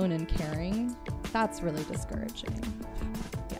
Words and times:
alone 0.00 0.12
and 0.12 0.28
caring, 0.28 0.96
that's 1.32 1.60
really 1.60 1.84
discouraging. 1.84 2.58
Yeah. 3.50 3.58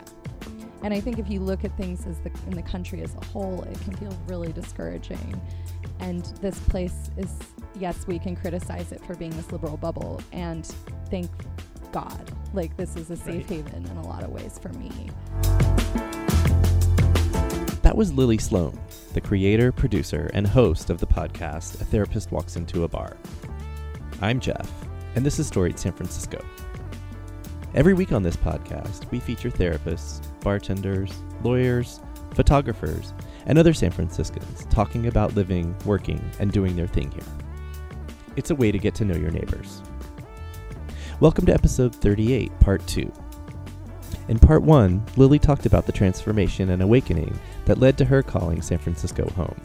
And 0.82 0.94
I 0.94 1.00
think 1.00 1.18
if 1.18 1.28
you 1.28 1.40
look 1.40 1.64
at 1.64 1.76
things 1.76 2.06
as 2.06 2.18
the 2.20 2.30
in 2.46 2.54
the 2.54 2.62
country 2.62 3.02
as 3.02 3.14
a 3.14 3.24
whole, 3.26 3.62
it 3.64 3.78
can 3.82 3.94
feel 3.96 4.16
really 4.26 4.52
discouraging. 4.52 5.40
And 5.98 6.24
this 6.40 6.58
place 6.58 7.10
is 7.18 7.30
yes, 7.78 8.06
we 8.06 8.18
can 8.18 8.36
criticize 8.36 8.90
it 8.90 9.04
for 9.04 9.14
being 9.14 9.32
this 9.32 9.52
liberal 9.52 9.76
bubble 9.76 10.20
and 10.32 10.66
thank 11.10 11.30
God. 11.92 12.32
Like 12.54 12.74
this 12.76 12.96
is 12.96 13.10
a 13.10 13.16
safe 13.16 13.50
Right. 13.50 13.64
haven 13.64 13.84
in 13.86 13.96
a 13.98 14.06
lot 14.06 14.22
of 14.22 14.30
ways 14.30 14.58
for 14.58 14.70
me. 14.70 15.10
That 17.82 17.96
was 17.96 18.12
Lily 18.12 18.38
Sloane, 18.38 18.78
the 19.14 19.20
creator, 19.20 19.72
producer, 19.72 20.30
and 20.32 20.46
host 20.46 20.90
of 20.90 20.98
the 20.98 21.06
podcast 21.06 21.80
A 21.80 21.84
Therapist 21.84 22.30
Walks 22.30 22.56
Into 22.56 22.84
a 22.84 22.88
Bar. 22.88 23.16
I'm 24.20 24.38
Jeff, 24.38 24.70
and 25.16 25.26
this 25.26 25.40
is 25.40 25.48
Storied 25.48 25.78
San 25.78 25.92
Francisco. 25.92 26.44
Every 27.74 27.94
week 27.94 28.12
on 28.12 28.22
this 28.22 28.36
podcast, 28.36 29.10
we 29.10 29.18
feature 29.18 29.50
therapists, 29.50 30.22
bartenders, 30.40 31.12
lawyers, 31.42 32.00
photographers, 32.34 33.12
and 33.46 33.58
other 33.58 33.74
San 33.74 33.90
Franciscans 33.90 34.66
talking 34.70 35.08
about 35.08 35.34
living, 35.34 35.74
working, 35.84 36.22
and 36.38 36.52
doing 36.52 36.76
their 36.76 36.86
thing 36.86 37.10
here. 37.10 37.24
It's 38.36 38.50
a 38.50 38.54
way 38.54 38.70
to 38.70 38.78
get 38.78 38.94
to 38.96 39.04
know 39.04 39.16
your 39.16 39.32
neighbors. 39.32 39.82
Welcome 41.18 41.44
to 41.46 41.54
episode 41.54 41.94
38, 41.94 42.60
part 42.60 42.86
2. 42.86 43.12
In 44.28 44.38
part 44.38 44.62
1, 44.62 45.04
Lily 45.16 45.40
talked 45.40 45.66
about 45.66 45.86
the 45.86 45.92
transformation 45.92 46.70
and 46.70 46.82
awakening 46.82 47.36
that 47.64 47.78
led 47.78 47.98
to 47.98 48.04
her 48.04 48.22
calling 48.22 48.62
San 48.62 48.78
Francisco 48.78 49.28
home. 49.30 49.60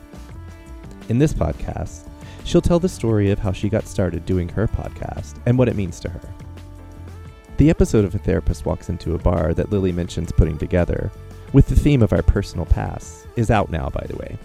In 1.08 1.20
this 1.20 1.34
podcast, 1.34 2.10
she'll 2.46 2.62
tell 2.62 2.80
the 2.80 2.88
story 2.88 3.32
of 3.32 3.40
how 3.40 3.52
she 3.52 3.68
got 3.68 3.88
started 3.88 4.26
doing 4.26 4.48
her 4.48 4.68
podcast 4.68 5.36
and 5.46 5.58
what 5.58 5.68
it 5.68 5.76
means 5.76 6.00
to 6.00 6.10
her. 6.10 6.22
The 7.58 7.70
episode 7.70 8.06
of 8.06 8.14
A 8.14 8.20
Therapist 8.20 8.66
Walks 8.66 8.90
Into 8.90 9.16
a 9.16 9.18
Bar 9.18 9.54
that 9.56 9.72
Lily 9.72 9.92
mentions 9.92 10.32
putting 10.32 10.58
together, 10.58 11.12
with 11.54 11.68
the 11.68 11.76
theme 11.76 12.04
of 12.04 12.14
our 12.14 12.22
personal 12.22 12.66
pasts, 12.66 13.26
is 13.36 13.50
out 13.50 13.72
now, 13.72 13.90
by 13.90 14.06
the 14.08 14.16
way. 14.16 14.38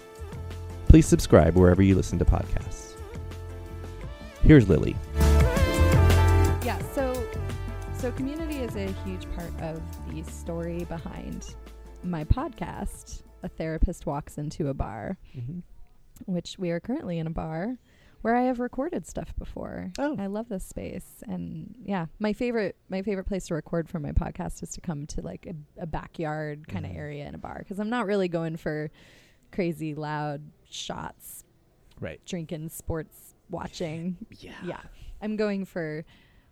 Please 0.87 1.05
subscribe 1.05 1.55
wherever 1.55 1.81
you 1.81 1.95
listen 1.95 2.17
to 2.19 2.25
podcasts. 2.25 2.95
Here's 4.43 4.67
Lily. 4.67 4.95
Yeah, 6.65 6.81
so 6.93 7.13
so 7.93 8.11
community 8.13 8.57
is 8.57 8.75
a 8.75 8.91
huge 9.05 9.29
part 9.35 9.53
of 9.61 9.81
the 10.09 10.23
story 10.23 10.85
behind 10.85 11.55
my 12.03 12.23
podcast. 12.23 13.21
A 13.43 13.47
therapist 13.47 14.05
walks 14.05 14.37
into 14.37 14.69
a 14.69 14.73
bar, 14.73 15.17
mm-hmm. 15.37 15.59
which 16.31 16.57
we 16.57 16.71
are 16.71 16.79
currently 16.79 17.19
in 17.19 17.27
a 17.27 17.31
bar 17.31 17.77
where 18.21 18.35
I 18.35 18.43
have 18.43 18.59
recorded 18.59 19.07
stuff 19.07 19.33
before. 19.37 19.91
Oh. 19.99 20.15
I 20.19 20.27
love 20.27 20.47
this 20.49 20.63
space 20.63 21.23
and 21.27 21.75
yeah, 21.83 22.05
my 22.19 22.33
favorite 22.33 22.75
my 22.89 23.01
favorite 23.01 23.25
place 23.25 23.47
to 23.47 23.55
record 23.55 23.89
for 23.89 23.99
my 23.99 24.11
podcast 24.11 24.61
is 24.63 24.69
to 24.71 24.81
come 24.81 25.05
to 25.07 25.21
like 25.21 25.45
a, 25.47 25.81
a 25.81 25.87
backyard 25.87 26.67
kind 26.67 26.85
of 26.85 26.91
Mhm. 26.91 26.97
area 26.97 27.27
in 27.27 27.35
a 27.35 27.39
bar 27.39 27.63
cuz 27.67 27.79
I'm 27.79 27.89
not 27.89 28.05
really 28.05 28.27
going 28.27 28.57
for 28.57 28.89
crazy 29.51 29.95
loud 29.95 30.41
shots, 30.69 31.43
Right. 31.99 32.23
drinking, 32.25 32.69
sports 32.69 33.35
watching 33.49 34.17
Yeah. 34.39 34.53
yeah. 34.63 34.81
I'm 35.21 35.35
going 35.35 35.65
for 35.65 36.05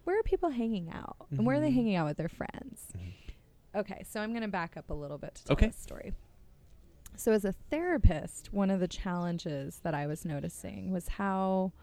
where 0.06 0.20
are 0.20 0.24
people 0.24 0.50
hanging 0.50 0.90
out? 0.92 1.18
And 1.30 1.46
where 1.46 1.58
are 1.58 1.60
they 1.60 1.70
Mhm. 1.70 1.76
hanging 1.76 1.96
out 1.96 2.08
with 2.08 2.18
their 2.18 2.30
friends? 2.30 2.92
Mhm. 2.98 3.14
Okay, 3.76 4.04
so 4.04 4.20
I'm 4.20 4.32
going 4.32 4.42
to 4.42 4.48
back 4.48 4.76
up 4.76 4.90
a 4.90 4.94
little 4.96 5.20
bit 5.20 5.36
to 5.36 5.46
tell 5.46 5.54
Okay. 5.54 5.68
this 5.68 5.76
story. 5.78 6.14
So 7.20 7.34
as 7.34 7.44
a 7.44 7.52
therapist, 7.52 8.54
one 8.54 8.70
of 8.72 8.80
the 8.80 8.88
challenges 8.88 9.80
that 9.84 9.94
I 9.94 10.08
was 10.08 10.24
noticing 10.24 10.90
was 10.90 11.10
how 11.10 11.74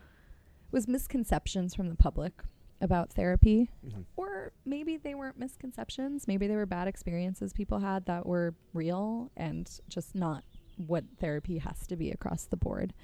was 0.72 0.88
misconceptions 0.88 1.74
from 1.74 1.90
the 1.90 1.94
public 1.94 2.32
about 2.80 3.12
therapy 3.12 3.70
Mhm. 3.86 4.06
or 4.16 4.52
maybe 4.64 4.96
they 4.96 5.14
weren't 5.14 5.38
misconceptions, 5.38 6.26
maybe 6.26 6.46
they 6.46 6.56
were 6.56 6.64
bad 6.64 6.88
experiences 6.88 7.52
people 7.52 7.80
had 7.80 8.06
that 8.06 8.24
were 8.24 8.54
real 8.72 9.30
and 9.36 9.78
just 9.88 10.14
not 10.14 10.42
what 10.86 11.04
therapy 11.18 11.58
has 11.58 11.86
to 11.86 11.96
be 11.96 12.10
across 12.10 12.46
the 12.46 12.56
board. 12.56 12.94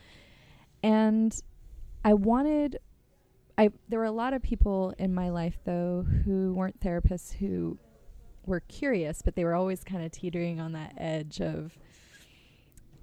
And 0.83 1.39
I 2.03 2.15
wanted 2.15 2.79
I 3.59 3.71
there 3.91 3.99
were 3.99 4.07
a 4.07 4.11
lot 4.11 4.33
of 4.33 4.41
people 4.43 4.95
in 4.99 5.13
my 5.13 5.29
life 5.29 5.59
though 5.65 6.03
who 6.25 6.55
weren't 6.55 6.81
therapists 6.81 7.35
who 7.35 7.79
were 8.47 8.61
curious, 8.61 9.21
but 9.21 9.37
they 9.37 9.45
were 9.45 9.55
always 9.55 9.85
kind 9.85 10.03
of 10.03 10.11
teetering 10.13 10.59
on 10.61 10.73
that 10.73 10.95
edge 10.97 11.39
of 11.43 11.79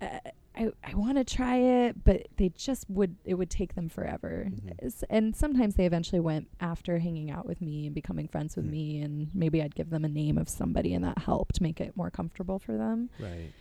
uh, 0.02 0.20
I 0.56 0.72
I 0.84 0.94
want 0.96 1.18
to 1.18 1.24
try 1.24 1.58
it, 1.58 2.04
but 2.04 2.28
they 2.38 2.50
just 2.50 2.90
would 2.90 3.16
it 3.26 3.36
would 3.36 3.50
take 3.50 3.76
them 3.76 3.88
forever. 3.90 4.48
Mhm. 4.50 5.04
And 5.10 5.36
sometimes 5.36 5.76
they 5.76 5.86
eventually 5.86 6.20
went 6.20 6.48
after 6.60 7.00
hanging 7.00 7.30
out 7.32 7.46
with 7.46 7.62
me 7.62 7.86
and 7.86 7.96
becoming 7.96 8.28
friends 8.28 8.56
with 8.56 8.66
Mhm. 8.66 8.72
me 8.72 9.02
and 9.02 9.36
maybe 9.36 9.62
I'd 9.62 9.76
give 9.76 9.90
them 9.90 10.04
a 10.06 10.10
name 10.10 10.38
of 10.38 10.50
somebody 10.50 10.94
and 10.94 11.04
that 11.04 11.20
helped 11.20 11.62
make 11.62 11.80
it 11.80 11.96
more 11.96 12.10
comfortable 12.12 12.60
for 12.60 12.76
them. 12.78 13.10
Right. 13.20 13.52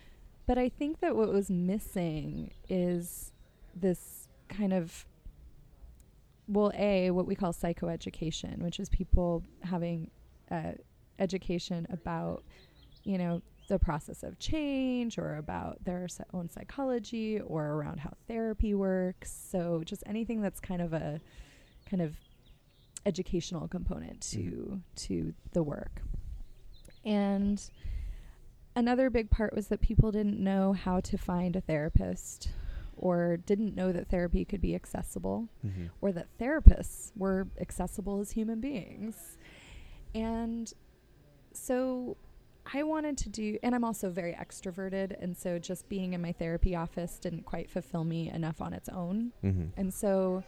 But 0.45 0.57
I 0.57 0.67
think 0.69 0.99
that 0.99 1.15
what 1.15 1.29
was 1.29 1.49
missing 1.51 2.51
is 2.69 3.31
this 3.75 4.27
kind 4.47 4.73
of 4.73 5.05
well, 6.47 6.71
a 6.75 7.11
what 7.11 7.27
we 7.27 7.35
call 7.35 7.53
psychoeducation, 7.53 8.57
which 8.63 8.79
is 8.79 8.89
people 8.89 9.43
having 9.61 10.09
uh, 10.49 10.71
education 11.19 11.85
about, 11.91 12.43
you 13.03 13.19
know, 13.19 13.41
the 13.69 13.79
process 13.79 14.21
of 14.23 14.37
change 14.39 15.17
or 15.17 15.35
about 15.37 15.83
their 15.85 16.07
own 16.33 16.49
psychology 16.49 17.39
or 17.39 17.65
around 17.67 18.01
how 18.01 18.13
therapy 18.27 18.73
works. 18.73 19.31
So 19.51 19.81
just 19.85 20.03
anything 20.05 20.41
that's 20.41 20.59
kind 20.59 20.81
of 20.81 20.91
a 20.93 21.21
kind 21.89 22.01
of 22.01 22.15
educational 23.05 23.67
component 23.67 24.19
to 24.21 24.81
to 25.07 25.33
the 25.53 25.63
work. 25.63 26.01
And 27.05 27.63
another 28.75 29.09
big 29.09 29.29
part 29.31 29.55
was 29.55 29.67
that 29.69 29.81
people 29.81 30.11
didn't 30.11 30.39
know 30.43 30.73
how 30.73 30.99
to 30.99 31.17
find 31.17 31.55
a 31.55 31.61
therapist 31.61 32.49
or 32.97 33.37
didn't 33.37 33.73
know 33.75 33.93
that 33.93 34.09
therapy 34.09 34.43
could 34.43 34.59
be 34.61 34.75
accessible 34.75 35.47
Mm-hmm. 35.65 35.85
or 36.01 36.11
that 36.11 36.27
therapists 36.37 37.11
were 37.15 37.47
accessible 37.61 38.19
as 38.19 38.31
human 38.31 38.59
beings. 38.59 39.37
And 40.13 40.71
so 41.53 42.17
I 42.73 42.83
wanted 42.83 43.17
to 43.19 43.29
do, 43.29 43.57
and 43.63 43.73
I'm 43.73 43.83
also 43.83 44.09
very 44.09 44.33
extroverted. 44.33 45.21
And 45.21 45.35
so 45.35 45.59
just 45.59 45.89
being 45.89 46.13
in 46.13 46.21
my 46.21 46.31
therapy 46.31 46.75
office 46.75 47.17
didn't 47.19 47.45
quite 47.45 47.69
fulfill 47.69 48.03
me 48.03 48.29
enough 48.29 48.61
on 48.61 48.73
its 48.73 48.89
own. 48.89 49.31
Mm-hmm. 49.43 49.79
And 49.79 49.93
so 49.93 50.43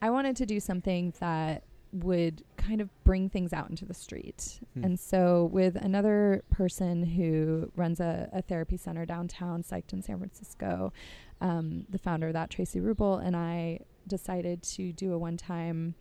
I 0.00 0.10
wanted 0.10 0.36
to 0.36 0.46
do 0.46 0.60
something 0.60 1.14
that 1.20 1.64
would 1.92 2.42
kind 2.56 2.80
of 2.80 2.88
bring 3.04 3.28
things 3.28 3.52
out 3.52 3.68
into 3.68 3.84
the 3.84 3.94
street. 3.94 4.60
Hmm. 4.74 4.84
And 4.84 5.00
so, 5.00 5.50
with 5.52 5.76
another 5.76 6.42
person 6.50 7.04
who 7.04 7.70
runs 7.76 8.00
a, 8.00 8.28
a 8.32 8.42
therapy 8.42 8.76
center 8.76 9.04
downtown, 9.04 9.62
Psyched 9.62 9.92
in 9.92 10.02
San 10.02 10.18
Francisco, 10.18 10.92
um, 11.40 11.86
the 11.90 11.98
founder 11.98 12.28
of 12.28 12.32
that, 12.32 12.50
Traci 12.50 12.82
Ruble, 12.82 13.18
and 13.18 13.36
I 13.36 13.80
decided 14.06 14.62
to 14.62 14.92
do 14.92 15.12
a 15.12 15.18
one 15.18 15.36
time 15.36 15.94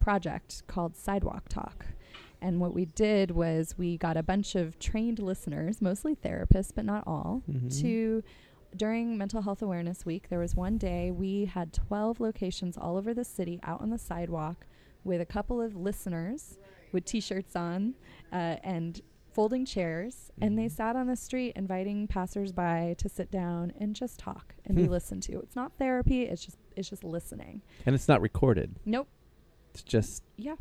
project 0.00 0.62
called 0.66 0.96
Sidewalk 0.96 1.48
Talk. 1.48 1.86
And 2.44 2.60
what 2.60 2.74
we 2.74 2.84
did 2.84 3.30
was 3.30 3.74
we 3.78 3.96
got 3.96 4.18
a 4.18 4.22
bunch 4.22 4.54
of 4.54 4.78
trained 4.78 5.18
listeners, 5.18 5.80
mostly 5.80 6.14
therapists, 6.14 6.72
but 6.74 6.84
not 6.84 7.02
all, 7.06 7.42
Mhm. 7.50 7.80
to 7.80 8.22
during 8.76 9.16
Mental 9.16 9.40
Health 9.40 9.62
Awareness 9.62 10.04
Week, 10.04 10.28
there 10.28 10.40
was 10.40 10.54
one 10.54 10.76
day 10.76 11.10
we 11.10 11.46
had 11.46 11.72
12 11.72 12.20
locations 12.20 12.76
all 12.76 12.96
over 12.98 13.14
the 13.14 13.24
city 13.24 13.60
out 13.62 13.80
on 13.80 13.88
the 13.90 13.96
sidewalk 13.98 14.66
with 15.04 15.20
a 15.22 15.24
couple 15.26 15.62
of 15.62 15.74
listeners 15.76 16.58
with 16.92 17.04
t 17.06 17.18
shirts 17.20 17.56
on 17.56 17.94
uh, 18.32 18.56
and 18.62 19.00
folding 19.32 19.64
chairs. 19.64 20.30
And 20.40 20.58
they 20.58 20.66
Mhm. 20.66 20.70
sat 20.72 20.96
on 20.96 21.06
the 21.06 21.16
street 21.16 21.52
inviting 21.56 22.06
passersby 22.08 22.94
to 22.98 23.08
sit 23.08 23.30
down 23.30 23.72
and 23.78 23.94
just 23.96 24.18
talk 24.18 24.54
and 24.66 24.76
be 24.76 24.84
Hmm. 24.84 24.90
listened 24.90 25.22
to. 25.24 25.38
It's 25.40 25.56
not 25.56 25.72
therapy, 25.78 26.22
it's 26.24 26.44
just 26.44 26.58
it's 26.76 26.90
just 26.90 27.04
listening. 27.04 27.62
And 27.86 27.94
it's 27.94 28.08
not 28.08 28.20
recorded. 28.20 28.74
Nope. 28.84 29.06
It's 29.70 29.82
just 29.84 30.24
Yeah. 30.36 30.56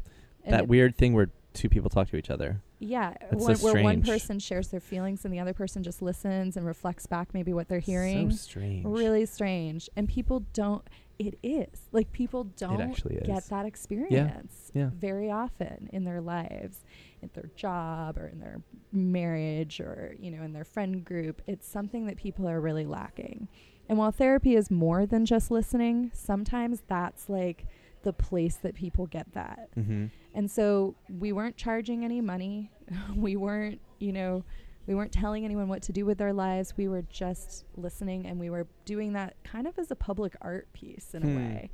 That 0.48 0.68
weird 0.68 0.96
thing 0.98 1.14
where 1.14 1.32
two 1.54 1.70
people 1.70 1.90
talk 1.90 2.10
to 2.10 2.18
each 2.18 2.30
other. 2.30 2.62
Yeah, 2.80 3.14
one, 3.32 3.56
so 3.56 3.64
where 3.64 3.82
one 3.84 4.02
person 4.02 4.40
shares 4.40 4.68
their 4.68 4.80
feelings 4.82 5.24
and 5.24 5.34
the 5.34 5.40
other 5.40 5.54
person 5.54 5.84
just 5.84 6.02
listens 6.02 6.58
and 6.58 6.66
reflects 6.66 7.06
back 7.06 7.34
maybe 7.34 7.54
what 7.54 7.70
they're 7.70 7.80
hearing. 7.80 8.32
So 8.32 8.36
strange. 8.38 8.86
really 8.86 9.26
strange 9.26 9.90
and 9.96 10.08
people 10.10 10.42
don't 10.54 10.84
it 11.20 11.38
is 11.44 11.68
like 11.92 12.12
people 12.12 12.46
don't 12.58 12.82
actually 12.82 13.22
get 13.24 13.48
that 13.50 13.68
experience 13.68 14.72
Yeah. 14.74 14.90
very 14.94 15.30
often 15.30 15.88
in 15.94 16.04
their 16.06 16.20
lives 16.22 16.84
in 17.22 17.30
their 17.34 17.52
job 17.56 18.18
or 18.18 18.26
in 18.28 18.40
their 18.40 18.62
marriage 18.92 19.80
or 19.80 20.16
you 20.20 20.32
know 20.32 20.42
in 20.44 20.54
their 20.54 20.64
friend 20.64 21.06
group 21.06 21.42
it's 21.46 21.68
something 21.68 22.08
that 22.08 22.18
people 22.18 22.48
are 22.50 22.60
really 22.60 22.86
lacking 22.86 23.48
and 23.88 23.98
while 24.00 24.12
therapy 24.12 24.56
is 24.56 24.72
more 24.72 25.06
than 25.06 25.26
just 25.26 25.52
listening 25.52 26.10
sometimes 26.16 26.82
that's 26.88 27.30
like 27.30 27.66
the 28.04 28.14
place 28.14 28.56
that 28.58 28.76
people 28.76 29.06
get 29.08 29.32
that 29.34 29.70
Mm-hmm. 29.78 30.06
and 30.36 30.50
so 30.52 30.96
we 31.10 31.32
weren't 31.32 31.58
charging 31.58 32.04
any 32.06 32.22
money. 32.22 32.72
we 33.16 33.36
weren't, 33.36 33.80
you 34.00 34.12
know, 34.14 34.44
we 34.86 34.94
weren't 34.96 35.12
telling 35.14 35.46
anyone 35.46 35.68
what 35.70 35.82
to 35.84 35.94
do 35.94 36.06
with 36.06 36.18
their 36.18 36.34
lives. 36.34 36.74
We 36.78 36.88
were 36.90 37.04
just 37.04 37.66
listening 37.78 38.26
and 38.28 38.40
we 38.40 38.50
were 38.50 38.68
doing 38.86 39.14
that 39.14 39.36
kind 39.44 39.66
of 39.68 39.80
as 39.80 39.90
a 39.92 39.96
public 39.96 40.36
art 40.42 40.68
piece 40.74 41.14
in 41.14 41.22
Hmm. 41.24 41.30
a 41.30 41.36
way. 41.38 41.70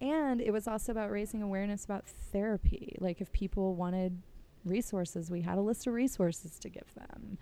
and 0.00 0.40
it 0.40 0.50
was 0.52 0.66
also 0.68 0.92
about 0.92 1.10
raising 1.10 1.42
awareness 1.42 1.84
about 1.84 2.06
therapy. 2.06 2.96
Like 3.00 3.20
if 3.20 3.32
people 3.32 3.74
wanted 3.76 4.20
resources, 4.64 5.30
we 5.30 5.40
had 5.42 5.58
a 5.58 5.60
list 5.60 5.86
of 5.86 5.94
resources 5.94 6.58
to 6.60 6.68
give 6.68 6.92
them. 6.94 7.38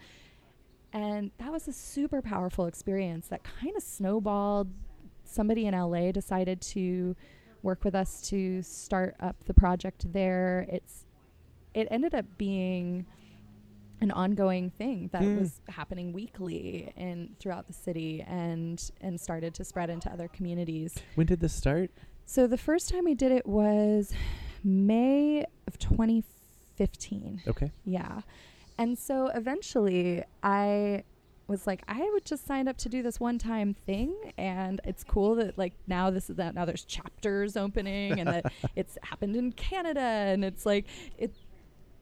And 0.92 1.30
that 1.38 1.52
was 1.52 1.68
a 1.68 1.72
super 1.72 2.20
powerful 2.20 2.66
experience 2.66 3.28
that 3.28 3.42
kind 3.44 3.76
of 3.76 3.82
snowballed. 3.82 4.68
Somebody 5.24 5.66
in 5.66 5.74
LA 5.74 6.10
decided 6.12 6.60
to 6.62 7.14
work 7.62 7.84
with 7.84 7.94
us 7.94 8.22
to 8.30 8.62
start 8.62 9.14
up 9.20 9.36
the 9.44 9.54
project 9.54 10.12
there. 10.12 10.66
It's 10.70 11.04
it 11.74 11.86
ended 11.90 12.14
up 12.14 12.24
being 12.36 13.06
an 14.00 14.10
ongoing 14.10 14.70
thing 14.70 15.08
that 15.12 15.22
Mm. 15.22 15.38
was 15.40 15.60
happening 15.68 16.12
weekly 16.12 16.92
and 16.96 17.38
throughout 17.38 17.66
the 17.66 17.72
city 17.72 18.22
and 18.26 18.90
and 19.00 19.20
started 19.20 19.54
to 19.54 19.64
spread 19.64 19.90
into 19.90 20.10
other 20.10 20.26
communities. 20.28 20.96
When 21.14 21.26
did 21.26 21.40
this 21.40 21.52
start? 21.52 21.90
So 22.24 22.46
the 22.46 22.56
first 22.58 22.88
time 22.88 23.04
we 23.04 23.14
did 23.14 23.30
it 23.32 23.46
was 23.46 24.12
May 24.64 25.44
of 25.66 25.78
2015. 25.78 27.42
Okay. 27.46 27.72
Yeah. 27.84 28.22
And 28.78 28.98
so 28.98 29.28
eventually 29.28 30.24
I 30.42 31.04
was 31.50 31.66
like, 31.66 31.82
I 31.88 32.08
would 32.12 32.24
just 32.24 32.46
sign 32.46 32.68
up 32.68 32.78
to 32.78 32.88
do 32.88 33.02
this 33.02 33.18
one 33.18 33.36
time 33.36 33.74
thing. 33.74 34.14
And 34.38 34.80
it's 34.84 35.02
cool 35.04 35.34
that 35.34 35.58
like 35.58 35.74
now 35.86 36.08
this 36.10 36.30
is 36.30 36.36
that 36.36 36.54
now 36.54 36.64
there's 36.64 36.84
chapters 36.84 37.56
opening 37.56 38.20
and 38.20 38.28
that 38.28 38.52
it's 38.76 38.96
happened 39.02 39.36
in 39.36 39.52
Canada. 39.52 40.00
And 40.00 40.44
it's 40.44 40.64
like, 40.64 40.86
it, 41.18 41.34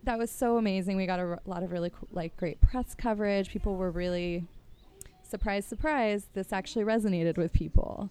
that 0.04 0.18
was 0.18 0.30
so 0.30 0.58
amazing. 0.58 0.96
We 0.96 1.06
got 1.06 1.18
a 1.18 1.24
r- 1.24 1.40
lot 1.46 1.62
of 1.62 1.72
really 1.72 1.90
cool, 1.90 2.08
like 2.12 2.36
great 2.36 2.60
press 2.60 2.94
coverage. 2.94 3.48
People 3.48 3.76
were 3.76 3.90
really 3.90 4.44
surprise, 5.22 5.64
surprise. 5.64 6.26
This 6.34 6.52
actually 6.52 6.84
resonated 6.84 7.38
with 7.38 7.52
people. 7.52 8.10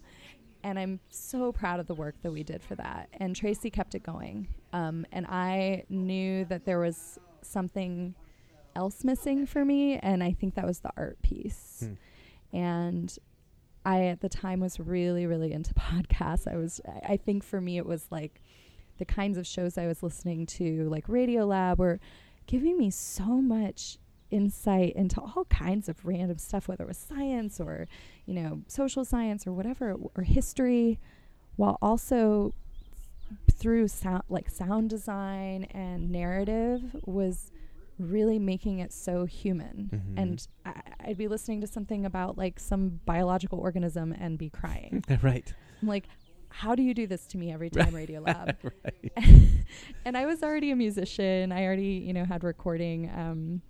And 0.64 0.80
I'm 0.80 1.00
so 1.12 1.52
proud 1.52 1.80
of 1.80 1.86
the 1.86 1.94
work 1.94 2.16
that 2.24 2.32
we 2.32 2.44
did 2.44 2.64
for 2.64 2.76
that. 2.76 3.10
And 3.14 3.36
Tracy 3.36 3.70
kept 3.70 3.94
it 3.94 4.02
going. 4.02 4.48
Um, 4.74 5.06
and 5.12 5.28
I 5.28 5.84
knew 5.88 6.46
that 6.46 6.66
there 6.66 6.80
was 6.80 7.20
something 7.44 8.16
else 8.78 9.04
missing 9.04 9.46
for 9.46 9.66
me. 9.66 9.98
And 9.98 10.24
I 10.24 10.32
think 10.32 10.56
that 10.56 10.66
was 10.66 10.80
the 10.80 10.92
art 10.96 11.22
piece. 11.22 11.84
Hmm. 11.84 12.58
And 12.58 13.18
I, 13.84 14.06
at 14.06 14.22
the 14.22 14.30
time, 14.30 14.60
was 14.62 14.80
really, 14.80 15.26
really 15.26 15.52
into 15.52 15.74
podcasts. 15.74 16.48
I 16.48 16.56
was, 16.56 16.80
I 16.88 17.14
I 17.14 17.18
think 17.18 17.44
for 17.44 17.60
me, 17.60 17.78
it 17.78 17.86
was 17.86 18.08
like 18.12 18.42
the 19.00 19.06
kinds 19.06 19.38
of 19.38 19.46
shows 19.46 19.78
I 19.78 19.88
was 19.88 20.04
listening 20.04 20.46
to, 20.46 20.88
like 20.90 21.08
Radiolab, 21.08 21.78
were 21.78 22.00
giving 22.46 22.78
me 22.78 22.90
so 22.90 23.26
much 23.26 23.98
insight 24.30 24.94
into 24.96 25.22
all 25.22 25.46
kinds 25.50 25.90
of 25.90 26.06
random 26.06 26.38
stuff, 26.38 26.68
whether 26.68 26.84
it 26.84 26.88
was 26.88 26.98
science 26.98 27.60
or, 27.60 27.88
you 28.26 28.34
know, 28.34 28.62
social 28.68 29.04
science 29.06 29.48
or 29.48 29.54
whatever, 29.54 29.96
or 30.16 30.24
history, 30.24 31.00
while 31.56 31.78
also 31.82 32.54
through 33.52 33.88
sound, 33.88 34.24
like 34.30 34.50
sound 34.50 34.90
design 34.90 35.66
and 35.72 36.10
narrative, 36.12 36.96
was 37.06 37.52
really 38.00 38.40
making 38.40 38.80
it 38.80 38.94
so 38.94 39.26
human. 39.26 39.90
Mhm. 39.94 40.22
And 40.22 40.48
I, 40.66 40.82
I'd 41.02 41.18
be 41.18 41.28
listening 41.28 41.62
to 41.62 41.68
something 41.68 42.06
about 42.06 42.38
like 42.38 42.60
some 42.60 43.00
biological 43.06 43.60
organism 43.60 44.12
and 44.12 44.38
be 44.38 44.50
crying. 44.50 45.04
right. 45.22 45.54
I'm 45.82 45.88
like, 45.88 46.08
how 46.50 46.76
do 46.76 46.84
you 46.84 46.94
do 46.94 47.08
this 47.08 47.28
to 47.28 47.38
me 47.38 47.52
every 47.52 47.70
time 47.70 47.92
Radiolab? 47.94 48.56
and 50.06 50.18
I 50.18 50.26
was 50.26 50.44
already 50.44 50.72
a 50.72 50.76
musician. 50.76 51.52
I 51.52 51.66
already, 51.66 52.04
you 52.06 52.14
know, 52.14 52.26
had 52.26 52.44
recording, 52.44 53.10
um, 53.16 53.62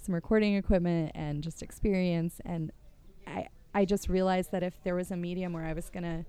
some 0.00 0.14
recording 0.14 0.54
equipment 0.54 1.12
and 1.14 1.42
just 1.42 1.62
experience. 1.62 2.40
And 2.44 2.70
I, 3.26 3.48
I 3.74 3.84
just 3.84 4.08
realized 4.08 4.52
that 4.52 4.62
if 4.62 4.74
there 4.84 4.94
was 4.94 5.10
a 5.10 5.16
medium 5.16 5.52
where 5.52 5.64
I 5.64 5.72
was 5.72 5.90
gonna 5.90 6.24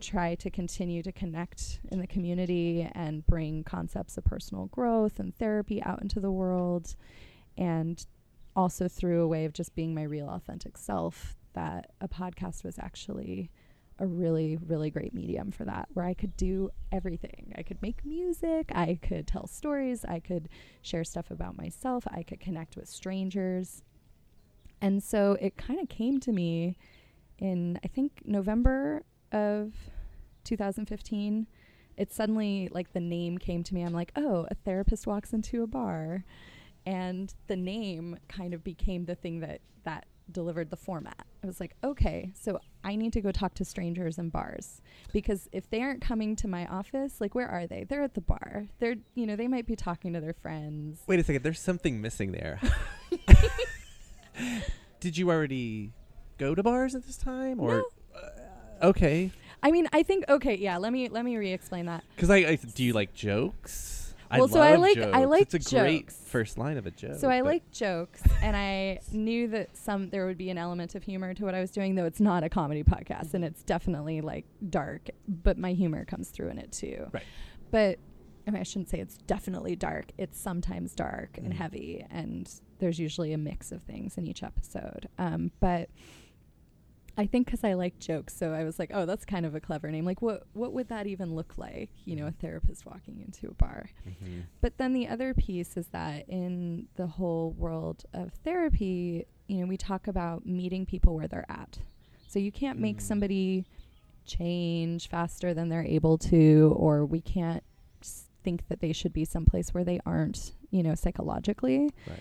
try 0.00 0.34
to 0.34 0.50
continue 0.50 1.02
to 1.02 1.12
connect 1.12 1.80
in 1.90 1.98
the 1.98 2.06
community 2.06 2.88
and 2.94 3.26
bring 3.26 3.64
concepts 3.64 4.16
of 4.18 4.24
personal 4.24 4.66
growth 4.66 5.18
and 5.18 5.34
therapy 5.36 5.82
out 5.82 6.02
into 6.02 6.20
the 6.20 6.30
world, 6.30 6.94
and 7.56 8.06
also 8.56 8.88
through 8.88 9.22
a 9.22 9.28
way 9.28 9.44
of 9.44 9.52
just 9.52 9.74
being 9.74 9.94
my 9.94 10.02
real 10.02 10.28
authentic 10.28 10.76
self, 10.76 11.36
that 11.54 11.90
a 12.00 12.08
podcast 12.08 12.64
was 12.64 12.78
actually 12.78 13.50
a 14.00 14.06
really, 14.06 14.58
really 14.66 14.90
great 14.90 15.14
medium 15.14 15.52
for 15.52 15.64
that, 15.64 15.88
where 15.94 16.04
I 16.04 16.14
could 16.14 16.36
do 16.36 16.70
everything. 16.90 17.54
I 17.56 17.62
could 17.62 17.80
make 17.80 18.04
music, 18.04 18.72
I 18.74 18.98
could 19.00 19.26
tell 19.26 19.46
stories, 19.46 20.04
I 20.04 20.18
could 20.18 20.48
share 20.82 21.04
stuff 21.04 21.30
about 21.30 21.56
myself, 21.56 22.04
I 22.10 22.24
could 22.24 22.40
connect 22.40 22.76
with 22.76 22.88
strangers. 22.88 23.84
And 24.80 25.02
so 25.02 25.38
it 25.40 25.56
kind 25.56 25.80
of 25.80 25.88
came 25.88 26.18
to 26.20 26.32
me 26.32 26.76
in, 27.38 27.78
I 27.84 27.86
think, 27.86 28.22
November 28.24 29.04
of 29.34 29.72
2015. 30.44 31.46
It 31.96 32.12
suddenly, 32.12 32.68
like, 32.72 32.92
the 32.92 33.00
name 33.00 33.38
came 33.38 33.62
to 33.64 33.74
me. 33.74 33.82
I'm 33.82 33.92
like, 33.92 34.12
oh, 34.16 34.46
a 34.50 34.54
therapist 34.54 35.06
walks 35.06 35.32
into 35.32 35.62
a 35.62 35.66
bar. 35.66 36.24
And 36.86 37.32
the 37.46 37.56
name 37.56 38.18
kind 38.28 38.52
of 38.54 38.64
became 38.64 39.04
the 39.04 39.14
thing 39.14 39.40
that, 39.40 39.60
that 39.84 40.06
delivered 40.30 40.70
the 40.70 40.76
format. 40.76 41.26
I 41.42 41.46
was 41.46 41.60
like, 41.60 41.74
okay, 41.82 42.32
so 42.34 42.58
I 42.82 42.96
need 42.96 43.12
to 43.14 43.20
go 43.20 43.30
talk 43.30 43.54
to 43.54 43.64
strangers 43.64 44.18
in 44.18 44.30
bars 44.30 44.80
because 45.12 45.48
if 45.52 45.68
they 45.70 45.82
aren't 45.82 46.00
coming 46.00 46.36
to 46.36 46.48
my 46.48 46.66
office, 46.66 47.20
like 47.20 47.34
where 47.34 47.48
are 47.48 47.66
they? 47.66 47.84
They're 47.84 48.02
at 48.02 48.14
the 48.14 48.20
bar. 48.22 48.66
They're, 48.78 48.96
you 49.14 49.26
know, 49.26 49.36
they 49.36 49.48
might 49.48 49.66
be 49.66 49.76
talking 49.76 50.12
to 50.14 50.20
their 50.20 50.32
friends. 50.32 51.00
Wait 51.06 51.20
a 51.20 51.24
second. 51.24 51.42
There's 51.42 51.60
something 51.60 52.00
missing 52.00 52.32
there. 52.32 52.60
Did 55.00 55.18
you 55.18 55.30
already 55.30 55.92
go 56.38 56.54
to 56.54 56.62
bars 56.62 56.94
at 56.94 57.04
this 57.06 57.16
time, 57.16 57.60
or 57.60 57.70
No. 57.70 57.84
Okay? 58.88 59.30
I 59.62 59.70
mean, 59.70 59.88
I 59.92 60.02
think 60.02 60.24
okay, 60.28 60.56
yeah, 60.56 60.76
let 60.76 60.92
me 60.92 61.08
let 61.08 61.24
me 61.24 61.36
re-explain 61.36 61.86
that. 61.86 62.04
Because 62.16 62.30
I, 62.30 62.36
I 62.36 62.56
do 62.56 62.84
you 62.84 62.92
like 62.92 63.14
jokes? 63.14 64.14
Well, 64.36 64.48
so 64.48 64.60
I 64.60 64.74
like- 64.76 64.96
I 64.98 65.20
jokes. 65.22 65.30
like 65.30 65.54
It's 65.54 65.72
a 65.72 65.76
great 65.80 66.10
first 66.10 66.58
line 66.58 66.76
of 66.76 66.86
a 66.86 66.90
joke. 66.90 67.18
So 67.18 67.30
I 67.30 67.42
like 67.42 67.70
jokes 67.70 68.20
and 68.42 68.56
I 68.56 68.98
knew 69.12 69.46
that 69.48 69.76
some 69.76 70.10
there 70.10 70.26
would 70.26 70.38
be 70.38 70.50
an 70.50 70.58
element 70.58 70.96
of 70.96 71.04
humor 71.04 71.34
to 71.34 71.44
what 71.44 71.54
I 71.54 71.60
was 71.60 71.70
doing 71.70 71.94
though 71.94 72.04
it's 72.06 72.18
not 72.20 72.42
a 72.42 72.48
comedy 72.48 72.82
podcast 72.82 73.34
and 73.34 73.44
it's 73.44 73.62
definitely 73.62 74.20
like 74.22 74.44
dark, 74.70 75.08
but 75.28 75.56
my 75.56 75.72
humor 75.72 76.04
comes 76.04 76.30
through 76.30 76.48
in 76.48 76.58
it 76.58 76.72
too. 76.72 77.06
Right. 77.12 77.22
But 77.70 78.00
I 78.46 78.50
mean 78.50 78.60
I 78.60 78.64
shouldn't 78.64 78.88
say 78.90 78.98
it's 78.98 79.18
definitely 79.18 79.76
dark. 79.76 80.06
It's 80.18 80.38
sometimes 80.38 80.94
dark 80.96 81.38
and 81.38 81.52
Mhm. 81.52 81.56
heavy 81.56 82.04
and 82.10 82.50
there's 82.80 82.98
usually 82.98 83.32
a 83.34 83.38
mix 83.38 83.70
of 83.70 83.82
things 83.84 84.18
in 84.18 84.26
each 84.26 84.42
episode. 84.42 85.08
Um, 85.16 85.52
but 85.60 85.90
I 87.16 87.26
think 87.26 87.46
because 87.46 87.62
I 87.62 87.74
like 87.74 87.98
jokes, 88.00 88.36
so 88.36 88.52
I 88.52 88.64
was 88.64 88.78
like, 88.78 88.90
"Oh, 88.92 89.06
that's 89.06 89.24
kind 89.24 89.46
of 89.46 89.54
a 89.54 89.60
clever 89.60 89.90
name. 89.90 90.04
Like, 90.04 90.20
what 90.20 90.46
what 90.52 90.72
would 90.72 90.88
that 90.88 91.06
even 91.06 91.34
look 91.34 91.56
like? 91.56 91.90
You 92.04 92.16
know, 92.16 92.26
a 92.26 92.32
therapist 92.32 92.84
walking 92.86 93.20
into 93.20 93.48
a 93.48 93.54
bar." 93.54 93.86
Mhm. 94.06 94.44
But 94.60 94.78
then 94.78 94.92
the 94.94 95.06
other 95.08 95.32
piece 95.34 95.76
is 95.76 95.86
that 95.88 96.28
in 96.28 96.88
the 96.96 97.06
whole 97.06 97.52
world 97.52 98.04
of 98.12 98.32
therapy, 98.44 99.26
you 99.46 99.58
know, 99.58 99.66
we 99.66 99.76
talk 99.76 100.08
about 100.08 100.44
meeting 100.44 100.86
people 100.86 101.14
where 101.14 101.28
they're 101.28 101.46
at. 101.48 101.78
So 102.26 102.38
you 102.40 102.50
can't 102.50 102.80
make 102.80 102.98
Mm. 102.98 103.02
somebody 103.02 103.64
change 104.24 105.08
faster 105.08 105.54
than 105.54 105.68
they're 105.68 105.84
able 105.84 106.18
to, 106.18 106.74
or 106.76 107.04
we 107.04 107.20
can't 107.20 107.62
think 108.42 108.66
that 108.68 108.80
they 108.80 108.92
should 108.92 109.12
be 109.12 109.24
someplace 109.24 109.72
where 109.72 109.84
they 109.84 110.00
aren't, 110.04 110.52
you 110.70 110.82
know, 110.82 110.94
psychologically. 110.94 111.90
Right. 112.06 112.18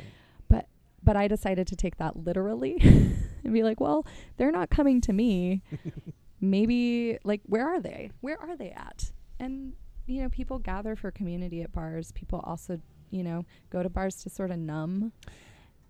But 1.04 1.16
I 1.18 1.28
decided 1.28 1.68
to 1.68 1.76
take 1.76 1.98
that 1.98 2.16
literally 2.18 2.78
and 3.44 3.54
be 3.54 3.64
like, 3.64 3.80
well, 3.80 4.06
they're 4.38 4.52
not 4.52 4.70
coming 4.70 5.02
to 5.02 5.14
me. 5.14 5.62
Maybe, 6.42 7.18
like, 7.24 7.42
where 7.46 7.68
are 7.68 7.80
they? 7.82 8.12
Where 8.22 8.40
are 8.42 8.56
they 8.58 8.72
at? 8.72 9.12
And, 9.40 9.74
you 10.08 10.22
know, 10.22 10.30
people 10.30 10.60
gather 10.60 10.96
for 10.96 11.12
community 11.12 11.62
at 11.62 11.72
bars. 11.72 12.12
People 12.12 12.40
also, 12.46 12.80
you 13.12 13.24
know, 13.24 13.46
go 13.70 13.82
to 13.84 13.90
bars 13.90 14.16
to 14.24 14.30
sort 14.30 14.52
of 14.52 14.58
numb. 14.60 15.14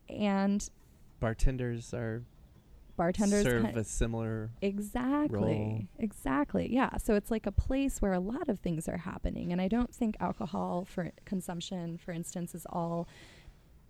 And 0.09 0.67
Bartenders 1.19 1.93
are 1.93 2.23
bartenders 2.97 3.43
serve 3.43 3.63
kind- 3.63 3.77
a 3.77 3.83
similar. 3.83 4.51
Exactly. 4.61 5.39
role. 5.39 5.81
Exactly. 5.97 6.71
Yeah. 6.71 6.97
So 6.97 7.15
it's 7.15 7.31
like 7.31 7.47
a 7.47 7.51
place 7.51 8.01
where 8.01 8.13
a 8.13 8.19
lot 8.19 8.49
of 8.49 8.59
things 8.59 8.87
are 8.87 8.97
happening. 8.97 9.51
And 9.51 9.59
I 9.59 9.67
don't 9.67 9.93
think 9.93 10.15
alcohol 10.19 10.85
for 10.85 11.11
consumption, 11.25 11.97
for 11.97 12.11
instance, 12.11 12.53
is 12.53 12.67
all 12.69 13.07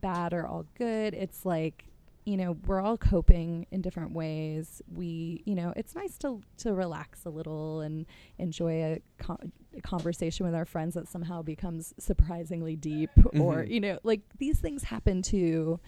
bad 0.04 0.34
or 0.34 0.46
all 0.46 0.66
good. 0.78 1.14
It's 1.16 1.46
like, 1.46 1.86
you 2.26 2.38
know, 2.38 2.56
we're 2.68 2.80
all 2.82 2.98
coping 2.98 3.66
in 3.72 3.82
different 3.82 4.12
ways. 4.14 4.82
We, 4.94 5.42
you 5.46 5.56
know, 5.56 5.74
it's 5.76 5.96
nice 5.96 6.18
to 6.20 6.42
to 6.60 6.74
relax 6.74 7.26
a 7.26 7.30
little 7.30 7.82
and 7.82 8.06
enjoy 8.38 8.84
a, 8.84 9.02
con- 9.18 9.52
a 9.76 9.82
conversation 9.82 10.46
with 10.46 10.56
our 10.56 10.66
friends 10.66 10.94
that 10.94 11.08
somehow 11.08 11.42
becomes 11.42 11.94
surprisingly 11.98 12.76
deep 12.76 13.10
or, 13.34 13.64
Mhm. 13.64 13.70
you 13.70 13.80
know, 13.80 14.00
like 14.04 14.22
these 14.38 14.60
things 14.60 14.84
happen 14.84 15.22
too. 15.22 15.80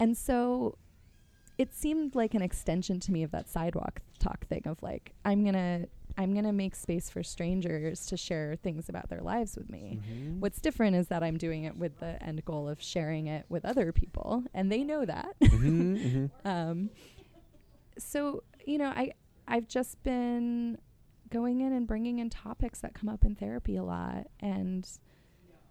And 0.00 0.16
so 0.16 0.78
it 1.58 1.72
seemed 1.74 2.14
like 2.14 2.34
an 2.34 2.42
extension 2.42 3.00
to 3.00 3.12
me 3.12 3.22
of 3.22 3.30
that 3.30 3.48
sidewalk 3.48 4.00
talk 4.18 4.46
thing 4.46 4.62
of 4.66 4.82
like 4.82 5.12
I'm 5.24 5.42
going 5.42 5.54
to 5.54 5.88
I'm 6.18 6.32
going 6.32 6.44
to 6.44 6.52
make 6.52 6.74
space 6.74 7.10
for 7.10 7.22
strangers 7.22 8.06
to 8.06 8.16
share 8.16 8.56
things 8.56 8.88
about 8.88 9.08
their 9.10 9.20
lives 9.20 9.56
with 9.56 9.68
me. 9.70 10.00
Mhm. 10.10 10.38
What's 10.40 10.60
different 10.60 10.96
is 10.96 11.08
that 11.08 11.22
I'm 11.22 11.36
doing 11.36 11.64
it 11.64 11.76
with 11.76 11.98
the 11.98 12.22
end 12.22 12.44
goal 12.44 12.68
of 12.68 12.80
sharing 12.80 13.26
it 13.26 13.44
with 13.48 13.64
other 13.64 13.92
people 13.92 14.44
and 14.54 14.72
they 14.72 14.82
know 14.82 15.04
that. 15.04 15.34
Mhm, 15.40 16.30
mhm. 16.44 16.46
um 16.46 16.90
so, 17.98 18.42
you 18.66 18.78
know, 18.78 18.88
I 18.94 19.12
I've 19.48 19.68
just 19.68 20.02
been 20.02 20.78
going 21.30 21.60
in 21.60 21.72
and 21.72 21.86
bringing 21.86 22.18
in 22.18 22.30
topics 22.30 22.80
that 22.80 22.94
come 22.94 23.08
up 23.08 23.24
in 23.24 23.34
therapy 23.34 23.76
a 23.76 23.82
lot 23.82 24.26
and 24.40 24.88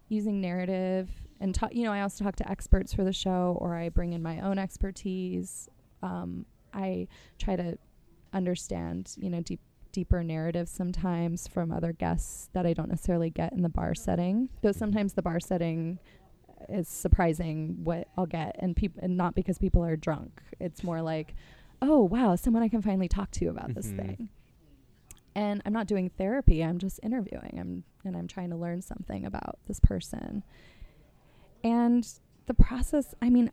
using 0.08 0.40
narrative 0.40 1.10
and 1.40 1.54
ta- 1.54 1.68
you 1.72 1.82
know 1.84 1.92
I 1.92 2.02
also 2.02 2.24
talk 2.24 2.36
to 2.36 2.48
experts 2.50 2.92
for 2.94 3.04
the 3.04 3.12
show 3.12 3.56
or 3.60 3.74
I 3.74 3.88
bring 3.88 4.12
in 4.12 4.22
my 4.22 4.40
own 4.40 4.58
expertise. 4.58 5.68
Um, 6.02 6.46
I 6.72 7.08
try 7.38 7.56
to 7.56 7.76
understand 8.32 9.14
you 9.18 9.30
know 9.30 9.40
deep 9.40 9.60
deeper 9.96 10.22
narratives 10.22 10.70
sometimes 10.70 11.48
from 11.48 11.72
other 11.72 11.90
guests 11.94 12.50
that 12.52 12.66
I 12.66 12.74
don't 12.74 12.90
necessarily 12.90 13.30
get 13.30 13.54
in 13.54 13.62
the 13.62 13.70
bar 13.70 13.94
setting. 13.94 14.50
Though 14.60 14.72
sometimes 14.72 15.14
the 15.14 15.22
bar 15.22 15.40
setting 15.40 15.98
is 16.68 16.86
surprising 16.86 17.78
what 17.82 18.06
I'll 18.18 18.26
get 18.26 18.56
and 18.58 18.76
people 18.76 19.00
and 19.02 19.16
not 19.16 19.34
because 19.34 19.56
people 19.56 19.82
are 19.82 19.96
drunk. 19.96 20.42
It's 20.60 20.84
more 20.84 21.00
like, 21.00 21.34
oh 21.80 22.02
wow, 22.04 22.36
someone 22.36 22.62
I 22.62 22.68
can 22.68 22.82
finally 22.82 23.08
talk 23.08 23.30
to 23.32 23.46
about 23.46 23.72
this 23.74 23.86
Mhm. 23.90 23.96
thing. 23.96 24.28
And 25.34 25.62
I'm 25.64 25.72
not 25.72 25.86
doing 25.86 26.10
therapy, 26.10 26.62
I'm 26.62 26.78
just 26.78 27.00
interviewing. 27.02 27.56
I'm 27.58 27.84
and 28.04 28.14
I'm 28.14 28.28
trying 28.28 28.50
to 28.50 28.56
learn 28.56 28.82
something 28.82 29.24
about 29.24 29.58
this 29.66 29.80
person. 29.80 30.42
And 31.64 32.06
the 32.44 32.54
process, 32.54 33.14
I 33.22 33.30
mean, 33.30 33.50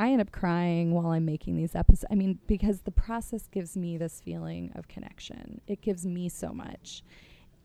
I 0.00 0.10
end 0.12 0.20
up 0.20 0.32
crying 0.32 0.92
while 0.92 1.08
I'm 1.08 1.24
making 1.26 1.56
these 1.56 1.74
episodes. 1.74 2.06
I 2.10 2.14
mean, 2.14 2.38
because 2.46 2.80
the 2.80 2.90
process 2.90 3.46
gives 3.48 3.76
me 3.76 3.98
this 3.98 4.20
feeling 4.20 4.72
of 4.74 4.88
connection. 4.88 5.60
It 5.66 5.82
gives 5.82 6.06
me 6.06 6.28
so 6.30 6.52
much. 6.52 7.02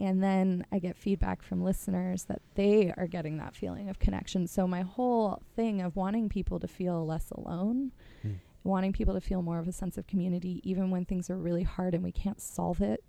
And 0.02 0.22
then 0.22 0.66
I 0.72 0.80
get 0.80 0.98
feedback 0.98 1.42
from 1.42 1.64
listeners 1.64 2.26
that 2.26 2.42
they 2.56 2.94
are 2.98 3.08
getting 3.08 3.38
that 3.38 3.56
feeling 3.56 3.90
of 3.90 4.00
connection. 4.00 4.48
So 4.48 4.68
my 4.68 4.82
whole 4.82 5.42
thing 5.56 5.82
of 5.82 5.96
wanting 5.96 6.28
people 6.28 6.60
to 6.60 6.68
feel 6.68 7.06
less 7.06 7.32
alone, 7.32 7.94
Mm. 8.26 8.36
wanting 8.66 8.92
people 8.92 9.14
to 9.14 9.22
feel 9.22 9.42
more 9.42 9.60
of 9.60 9.68
a 9.70 9.72
sense 9.72 9.98
of 9.98 10.06
community 10.06 10.60
even 10.70 10.92
when 10.92 11.06
things 11.06 11.30
are 11.30 11.38
really 11.38 11.64
hard 11.64 11.94
and 11.94 12.04
we 12.04 12.12
can't 12.12 12.42
solve 12.42 12.82
it 12.82 13.02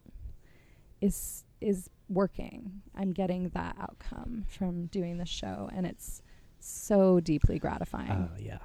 is 1.01 1.45
is 1.61 1.91
working. 2.09 2.83
I'm 2.95 3.13
getting 3.13 3.49
that 3.51 3.75
outcome 3.81 4.45
from 4.47 4.87
doing 4.87 5.17
this 5.19 5.29
show 5.29 5.69
and 5.75 5.87
it's 5.87 6.23
so 6.61 7.19
deeply 7.19 7.59
gratifying. 7.59 8.11
Oh 8.33 8.37
yeah. 8.39 8.59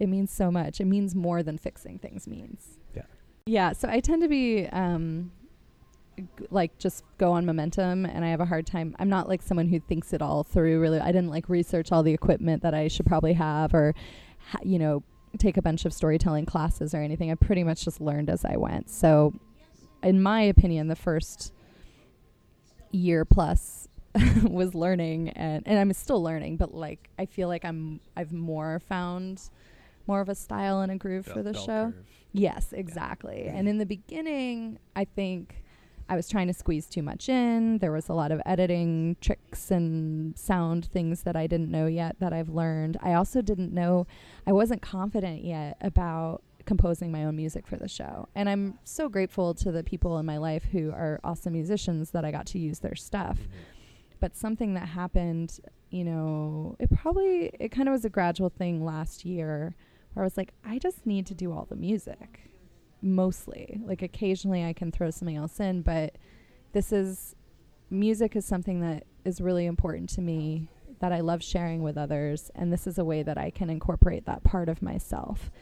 It 0.00 0.08
means 0.08 0.30
so 0.30 0.50
much. 0.50 0.80
It 0.80 0.84
means 0.86 1.14
more 1.14 1.42
than 1.42 1.58
fixing 1.58 1.98
things 1.98 2.26
means. 2.26 2.78
Yeah. 2.94 3.02
Yeah. 3.46 3.72
So 3.72 3.88
I 3.88 4.00
tend 4.00 4.22
to 4.22 4.28
be 4.28 4.66
um, 4.68 5.32
g- 6.16 6.24
like 6.50 6.78
just 6.78 7.04
go 7.18 7.32
on 7.32 7.44
momentum, 7.46 8.04
and 8.06 8.24
I 8.24 8.28
have 8.28 8.40
a 8.40 8.44
hard 8.44 8.66
time. 8.66 8.94
I'm 8.98 9.08
not 9.08 9.28
like 9.28 9.42
someone 9.42 9.68
who 9.68 9.80
thinks 9.80 10.12
it 10.12 10.22
all 10.22 10.44
through. 10.44 10.80
Really, 10.80 11.00
I 11.00 11.06
didn't 11.06 11.30
like 11.30 11.48
research 11.48 11.90
all 11.90 12.02
the 12.02 12.12
equipment 12.12 12.62
that 12.62 12.74
I 12.74 12.88
should 12.88 13.06
probably 13.06 13.32
have, 13.34 13.74
or 13.74 13.94
ha- 14.38 14.60
you 14.62 14.78
know, 14.78 15.02
take 15.38 15.56
a 15.56 15.62
bunch 15.62 15.84
of 15.84 15.92
storytelling 15.92 16.46
classes 16.46 16.94
or 16.94 16.98
anything. 16.98 17.30
I 17.30 17.34
pretty 17.34 17.64
much 17.64 17.84
just 17.84 18.00
learned 18.00 18.30
as 18.30 18.44
I 18.44 18.56
went. 18.56 18.88
So, 18.90 19.34
in 20.02 20.22
my 20.22 20.42
opinion, 20.42 20.88
the 20.88 20.96
first 20.96 21.52
year 22.90 23.24
plus 23.24 23.88
was 24.48 24.74
learning 24.74 25.28
and 25.30 25.62
and 25.66 25.78
I'm 25.78 25.92
still 25.92 26.22
learning 26.22 26.56
but 26.56 26.72
like 26.74 27.10
I 27.18 27.26
feel 27.26 27.48
like 27.48 27.64
I'm 27.64 28.00
I've 28.16 28.32
more 28.32 28.80
found 28.88 29.50
more 30.08 30.20
of 30.20 30.28
a 30.28 30.34
style 30.34 30.80
and 30.80 30.90
a 30.90 30.96
groove 30.96 31.26
for 31.26 31.42
the 31.42 31.54
show. 31.54 31.92
Yes, 32.32 32.72
exactly. 32.72 33.44
And 33.46 33.68
in 33.68 33.78
the 33.78 33.86
beginning, 33.86 34.78
I 34.96 35.04
think 35.04 35.62
I 36.08 36.16
was 36.16 36.28
trying 36.28 36.46
to 36.46 36.54
squeeze 36.54 36.86
too 36.86 37.02
much 37.02 37.28
in. 37.28 37.78
There 37.78 37.92
was 37.92 38.08
a 38.08 38.14
lot 38.14 38.32
of 38.32 38.40
editing 38.46 39.16
tricks 39.20 39.70
and 39.70 40.36
sound 40.36 40.86
things 40.86 41.22
that 41.22 41.36
I 41.36 41.46
didn't 41.46 41.70
know 41.70 41.86
yet 41.86 42.16
that 42.20 42.32
I've 42.32 42.48
learned. 42.48 42.96
I 43.02 43.12
also 43.12 43.42
didn't 43.42 43.72
know, 43.72 44.06
I 44.46 44.52
wasn't 44.52 44.80
confident 44.80 45.44
yet 45.44 45.76
about 45.82 46.42
composing 46.64 47.12
my 47.12 47.24
own 47.24 47.36
music 47.36 47.66
for 47.66 47.76
the 47.76 47.88
show. 47.88 48.28
And 48.34 48.48
I'm 48.48 48.78
so 48.84 49.08
grateful 49.08 49.54
to 49.54 49.70
the 49.70 49.82
people 49.82 50.18
in 50.18 50.26
my 50.26 50.38
life 50.38 50.64
who 50.64 50.90
are 50.90 51.20
awesome 51.24 51.52
musicians 51.52 52.10
that 52.12 52.24
I 52.24 52.30
got 52.30 52.46
to 52.48 52.58
use 52.58 52.78
their 52.78 52.94
stuff. 52.94 53.38
But 54.20 54.34
something 54.34 54.74
that 54.74 54.88
happened, 54.88 55.60
you 55.90 56.04
know, 56.04 56.76
it 56.78 56.90
probably, 56.90 57.50
it 57.58 57.70
kind 57.70 57.88
of 57.88 57.92
was 57.92 58.04
a 58.04 58.10
gradual 58.10 58.48
thing 58.50 58.84
last 58.84 59.24
year 59.24 59.74
where 60.18 60.24
I 60.24 60.26
was 60.26 60.36
like, 60.36 60.52
I 60.64 60.80
just 60.80 61.06
need 61.06 61.26
to 61.26 61.34
do 61.34 61.52
all 61.52 61.64
the 61.70 61.76
music 61.76 62.50
mostly. 63.00 63.80
Like 63.84 64.02
occasionally 64.02 64.64
I 64.64 64.72
can 64.72 64.90
throw 64.90 65.10
something 65.10 65.36
else 65.36 65.60
in, 65.60 65.82
but 65.82 66.16
this 66.72 66.92
is 66.92 67.36
music 67.88 68.34
is 68.34 68.44
something 68.44 68.80
that 68.80 69.04
is 69.24 69.40
really 69.40 69.64
important 69.64 70.08
to 70.10 70.20
me 70.20 70.66
that 70.98 71.12
I 71.12 71.20
love 71.20 71.40
sharing 71.40 71.84
with 71.84 71.96
others 71.96 72.50
and 72.56 72.72
this 72.72 72.88
is 72.88 72.98
a 72.98 73.04
way 73.04 73.22
that 73.22 73.38
I 73.38 73.50
can 73.50 73.70
incorporate 73.70 74.26
that 74.26 74.42
part 74.42 74.68
of 74.68 74.82
myself. 74.82 75.52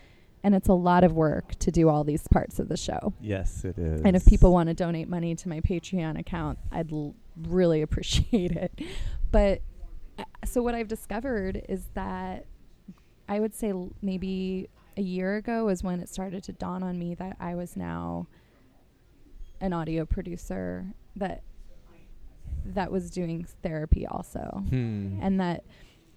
And 0.43 0.55
it's 0.55 0.69
a 0.69 0.75
lot 0.75 1.05
of 1.05 1.13
work 1.13 1.55
to 1.57 1.71
do 1.71 1.91
all 1.91 2.03
these 2.03 2.27
parts 2.27 2.59
of 2.59 2.69
the 2.69 2.79
show. 2.79 3.13
Yes, 3.21 3.63
it 3.63 3.77
is. 3.77 4.01
And 4.07 4.17
if 4.17 4.25
people 4.25 4.55
want 4.55 4.71
to 4.71 4.75
donate 4.75 5.07
money 5.07 5.35
to 5.35 5.49
my 5.51 5.61
Patreon 5.61 6.19
account, 6.19 6.59
I'd 6.73 6.91
l- 6.91 7.15
really 7.37 7.83
appreciate 7.87 8.53
it. 8.53 8.81
But 9.31 9.61
uh, 10.19 10.25
so 10.47 10.63
what 10.63 10.75
I've 10.75 10.89
discovered 10.89 11.63
is 11.69 11.89
that 11.93 12.47
I 13.28 13.40
would 13.40 13.54
say 13.54 13.71
l- 13.71 13.92
maybe 14.02 14.68
a 14.97 15.02
year 15.02 15.37
ago 15.37 15.66
was 15.66 15.83
when 15.83 16.00
it 16.00 16.09
started 16.09 16.42
to 16.45 16.52
dawn 16.52 16.83
on 16.83 16.99
me 16.99 17.14
that 17.16 17.37
I 17.40 17.54
was 17.54 17.76
now 17.76 18.26
an 19.61 19.73
audio 19.73 20.04
producer 20.04 20.87
that 21.16 21.42
that 22.64 22.90
was 22.90 23.11
doing 23.11 23.47
therapy 23.62 24.06
also 24.06 24.64
Hmm. 24.71 25.18
and 25.23 25.40
that 25.40 25.64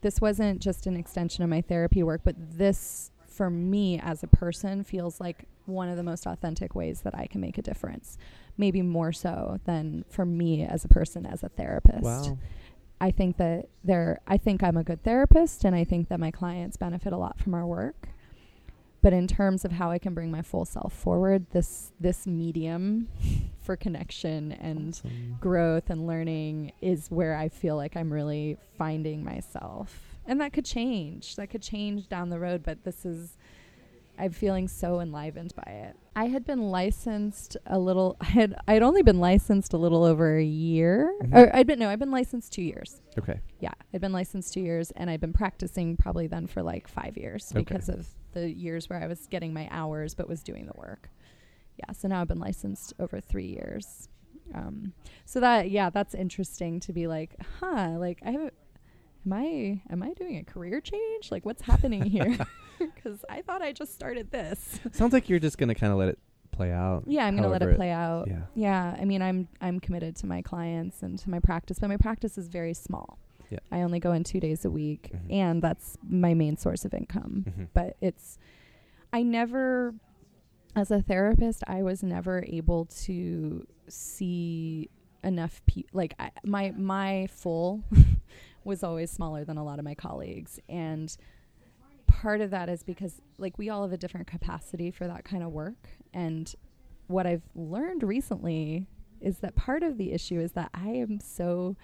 this 0.02 0.20
wasn't 0.22 0.62
just 0.62 0.88
an 0.88 0.96
extension 0.96 1.44
of 1.44 1.50
my 1.50 1.62
therapy 1.62 2.02
work, 2.04 2.22
but 2.24 2.36
this 2.58 3.12
for 3.28 3.50
me 3.50 4.00
as 4.00 4.24
a 4.24 4.28
person 4.28 4.84
feels 4.84 5.20
like 5.20 5.46
one 5.66 5.88
of 5.90 5.98
the 5.98 6.04
most 6.04 6.26
authentic 6.26 6.74
ways 6.74 7.02
that 7.02 7.14
I 7.16 7.28
can 7.28 7.40
make 7.42 7.58
a 7.58 7.62
difference. 7.62 8.18
Maybe 8.58 8.82
more 8.82 9.12
so 9.14 9.60
than 9.66 10.04
for 10.10 10.26
me 10.26 10.64
as 10.66 10.84
a 10.84 10.88
person 10.88 11.26
as 11.26 11.44
a 11.44 11.50
therapist. 11.50 12.04
wow. 12.04 12.38
I 13.02 13.12
think 13.12 13.38
that 13.38 13.68
there 13.84 14.20
I 14.28 14.38
think 14.38 14.62
I'm 14.64 14.78
a 14.78 14.84
good 14.84 15.04
therapist 15.04 15.64
and 15.64 15.76
I 15.76 15.84
think 15.84 16.10
that 16.10 16.20
my 16.20 16.32
clients 16.32 16.78
benefit 16.78 17.14
a 17.14 17.18
lot 17.18 17.40
from 17.40 17.54
our 17.54 17.66
work. 17.66 18.10
But 19.02 19.14
in 19.14 19.28
terms 19.28 19.64
of 19.64 19.72
how 19.72 19.92
I 19.92 19.98
can 19.98 20.14
bring 20.14 20.30
my 20.30 20.42
full 20.42 20.66
self 20.66 20.92
forward, 20.94 21.46
this 21.52 21.92
this 22.00 22.28
medium 22.28 23.08
for 23.62 23.78
connection 23.78 24.52
and 24.52 24.90
Awesome. 24.90 25.38
growth 25.40 25.90
and 25.90 26.06
learning 26.06 26.74
is 26.82 27.08
where 27.10 27.36
I 27.36 27.48
feel 27.48 27.76
like 27.78 27.96
I'm 27.96 28.12
really 28.12 28.58
finding 28.78 29.24
myself. 29.24 30.18
And 30.26 30.42
that 30.42 30.52
could 30.54 30.66
change. 30.66 31.38
That 31.38 31.48
could 31.50 31.62
change 31.62 32.10
down 32.10 32.30
the 32.30 32.40
road, 32.40 32.62
but 32.64 32.84
this 32.84 33.06
is 33.06 33.38
I'm 34.20 34.32
feeling 34.32 34.68
so 34.68 35.00
enlivened 35.00 35.54
by 35.56 35.72
it. 35.72 35.96
I 36.16 36.26
had 36.26 36.46
been 36.46 36.60
licensed 36.70 37.56
a 37.66 37.80
little 37.80 38.18
I 38.22 38.26
had 38.26 38.56
I'd 38.68 38.84
only 38.84 39.02
been 39.02 39.20
licensed 39.20 39.74
a 39.74 39.78
little 39.78 40.04
over 40.04 40.38
a 40.38 40.44
year. 40.44 41.14
Mhm. 41.24 41.34
Or 41.36 41.56
I'd 41.56 41.66
been 41.68 41.80
no, 41.80 41.90
I'd 41.90 42.00
been 42.00 42.12
licensed 42.12 42.52
2 42.54 42.62
years. 42.62 43.02
Okay. 43.18 43.40
Yeah, 43.62 43.72
I'd 43.94 44.02
been 44.02 44.12
licensed 44.12 44.54
2 44.54 44.60
years 44.62 44.92
and 44.92 45.10
I'd 45.10 45.22
been 45.22 45.34
practicing 45.34 45.96
probably 45.96 46.28
then 46.28 46.48
for 46.48 46.62
like 46.62 46.88
5 46.88 47.18
years 47.18 47.52
Okay. 47.56 47.64
because 47.64 47.88
of 47.90 48.08
the 48.34 48.52
years 48.52 48.90
where 48.90 49.02
I 49.02 49.08
was 49.08 49.26
getting 49.28 49.54
my 49.54 49.68
hours 49.72 50.14
but 50.14 50.28
was 50.28 50.44
doing 50.44 50.66
the 50.66 50.78
work. 50.78 51.10
Yeah, 51.78 51.94
so 51.94 52.10
now 52.10 52.22
I've 52.22 52.28
been 52.28 52.40
licensed 52.40 52.94
over 53.00 53.22
3 53.22 53.46
years. 53.46 54.10
Um, 54.54 54.94
so 55.26 55.40
that 55.40 55.70
yeah, 55.72 55.90
that's 55.90 56.14
interesting 56.14 56.80
to 56.82 56.92
be 56.94 57.08
like, 57.08 57.36
huh, 57.62 57.92
like 57.98 58.20
I 58.26 58.32
have 58.32 58.52
am 59.26 59.34
I 59.34 59.82
am 59.90 60.04
I 60.04 60.14
doing 60.14 60.38
a 60.38 60.44
career 60.44 60.82
change? 60.82 61.32
Like 61.32 61.46
what's 61.46 61.62
happening 61.62 62.04
here? 62.04 62.36
Cuz 63.04 63.24
I 63.30 63.42
thought 63.42 63.62
I 63.62 63.72
just 63.72 63.94
started 63.94 64.32
this. 64.32 64.80
Sounds 64.92 65.14
like 65.14 65.30
you're 65.30 65.40
just 65.40 65.58
gonna 65.58 65.76
kind 65.76 65.92
of 65.94 66.00
let 66.00 66.10
it 66.10 66.20
play 66.52 66.72
out. 66.72 67.04
Yeah, 67.08 67.26
I'm 67.26 67.36
going 67.38 67.44
to 67.44 67.50
let 67.50 67.62
it 67.62 67.78
play 67.78 67.90
out. 67.90 68.28
Yeah. 68.28 68.42
Yeah, 68.54 68.98
I 69.00 69.06
mean, 69.06 69.22
I'm 69.22 69.48
I'm 69.62 69.80
committed 69.80 70.18
to 70.18 70.26
my 70.28 70.42
clients 70.42 71.04
and 71.04 71.18
to 71.20 71.30
my 71.30 71.40
practice, 71.40 71.80
but 71.80 71.88
my 71.88 71.96
practice 71.96 72.38
is 72.38 72.50
very 72.50 72.74
small. 72.74 73.18
Yeah. 73.50 73.60
I 73.72 73.82
only 73.84 74.00
go 74.00 74.12
in 74.12 74.26
2 74.26 74.40
days 74.42 74.66
a 74.66 74.70
week 74.70 75.10
Mhm. 75.14 75.32
and 75.34 75.62
that's 75.62 75.98
my 76.04 76.34
main 76.34 76.58
source 76.58 76.84
of 76.84 76.94
income. 76.94 77.46
Mhm. 77.48 77.68
But 77.74 77.96
it's 78.02 78.38
I 79.14 79.24
never 79.24 79.94
as 80.76 80.92
a 80.92 81.02
therapist, 81.02 81.64
I 81.66 81.82
was 81.82 82.04
never 82.04 82.44
able 82.48 82.86
to 83.06 83.66
see 83.88 84.90
enough 85.24 85.62
people 85.66 85.90
like 85.94 86.14
I, 86.20 86.32
my 86.44 86.72
my 86.72 87.28
full 87.32 87.84
was 88.66 88.84
always 88.84 89.10
smaller 89.12 89.46
than 89.46 89.58
a 89.58 89.64
lot 89.64 89.80
of 89.80 89.86
my 89.86 89.96
colleagues 89.96 90.60
and 90.68 91.16
part 92.22 92.42
of 92.42 92.52
that 92.52 92.68
is 92.70 92.84
because 92.84 93.22
like 93.38 93.58
we 93.58 93.70
all 93.70 93.84
have 93.84 93.92
a 93.94 93.98
different 93.98 94.28
capacity 94.28 94.92
for 94.92 95.08
that 95.08 95.24
kind 95.24 95.42
of 95.44 95.52
work 95.52 95.88
and 96.14 96.54
what 97.08 97.26
I've 97.26 97.44
learned 97.56 98.04
recently 98.04 98.88
is 99.22 99.40
that 99.40 99.56
part 99.56 99.84
of 99.84 99.98
the 99.98 100.12
issue 100.12 100.40
is 100.40 100.52
that 100.54 100.70
I 100.74 100.90
am 100.90 101.20
so 101.20 101.76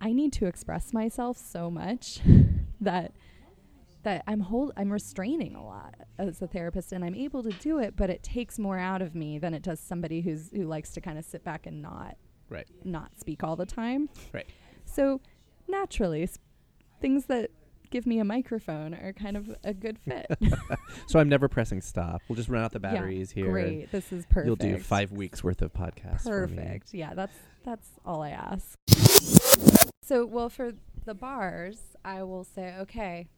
I 0.00 0.12
need 0.12 0.32
to 0.34 0.46
express 0.46 0.92
myself 0.92 1.36
so 1.36 1.70
much 1.70 2.20
that 2.80 3.12
that 4.02 4.24
I'm 4.26 4.40
hold 4.40 4.72
I'm 4.76 4.90
restraining 4.92 5.54
a 5.54 5.64
lot 5.64 5.94
as 6.18 6.40
a 6.40 6.46
therapist 6.46 6.92
and 6.92 7.04
I'm 7.04 7.14
able 7.14 7.42
to 7.42 7.50
do 7.50 7.78
it 7.78 7.96
but 7.96 8.08
it 8.08 8.22
takes 8.22 8.58
more 8.58 8.78
out 8.78 9.02
of 9.02 9.14
me 9.14 9.38
than 9.38 9.52
it 9.52 9.62
does 9.62 9.78
somebody 9.80 10.20
who's 10.22 10.50
who 10.52 10.64
likes 10.64 10.92
to 10.92 11.00
kind 11.00 11.18
of 11.18 11.24
sit 11.24 11.44
back 11.44 11.66
and 11.66 11.82
not 11.82 12.16
Right. 12.48 12.66
not 12.82 13.12
speak 13.16 13.44
all 13.44 13.54
the 13.54 13.64
time. 13.66 14.08
Right. 14.32 14.46
So 14.84 15.20
naturally 15.68 16.24
s- 16.24 16.38
things 17.00 17.26
that 17.26 17.50
give 17.90 18.06
me 18.06 18.18
a 18.18 18.24
microphone 18.24 18.94
are 18.94 19.12
kind 19.12 19.36
of 19.36 19.54
a 19.64 19.74
good 19.74 19.98
fit. 20.04 20.26
So 21.06 21.18
I'm 21.18 21.28
never 21.28 21.48
pressing 21.48 21.80
stop. 21.82 22.22
We'll 22.28 22.36
just 22.36 22.48
run 22.48 22.62
out 22.62 22.72
the 22.72 22.80
Yeah, 22.82 22.92
batteries 22.94 23.30
here. 23.32 23.50
Great. 23.50 23.90
This 23.92 24.12
is 24.12 24.26
perfect. 24.26 24.46
You'll 24.46 24.56
do 24.56 24.78
five 24.78 25.12
weeks 25.12 25.42
worth 25.44 25.62
of 25.62 25.72
podcasts. 25.72 26.22
for 26.22 26.46
me. 26.46 26.56
Perfect. 26.56 26.94
Yeah, 26.94 27.14
that's 27.14 27.36
that's 27.64 27.88
all 28.06 28.22
I 28.22 28.30
ask. 28.30 28.78
So, 30.02 30.24
well, 30.26 30.48
for 30.48 30.72
the 31.04 31.14
bars, 31.14 31.78
I 32.04 32.22
will 32.22 32.42
say, 32.44 32.74
okay, 32.80 33.28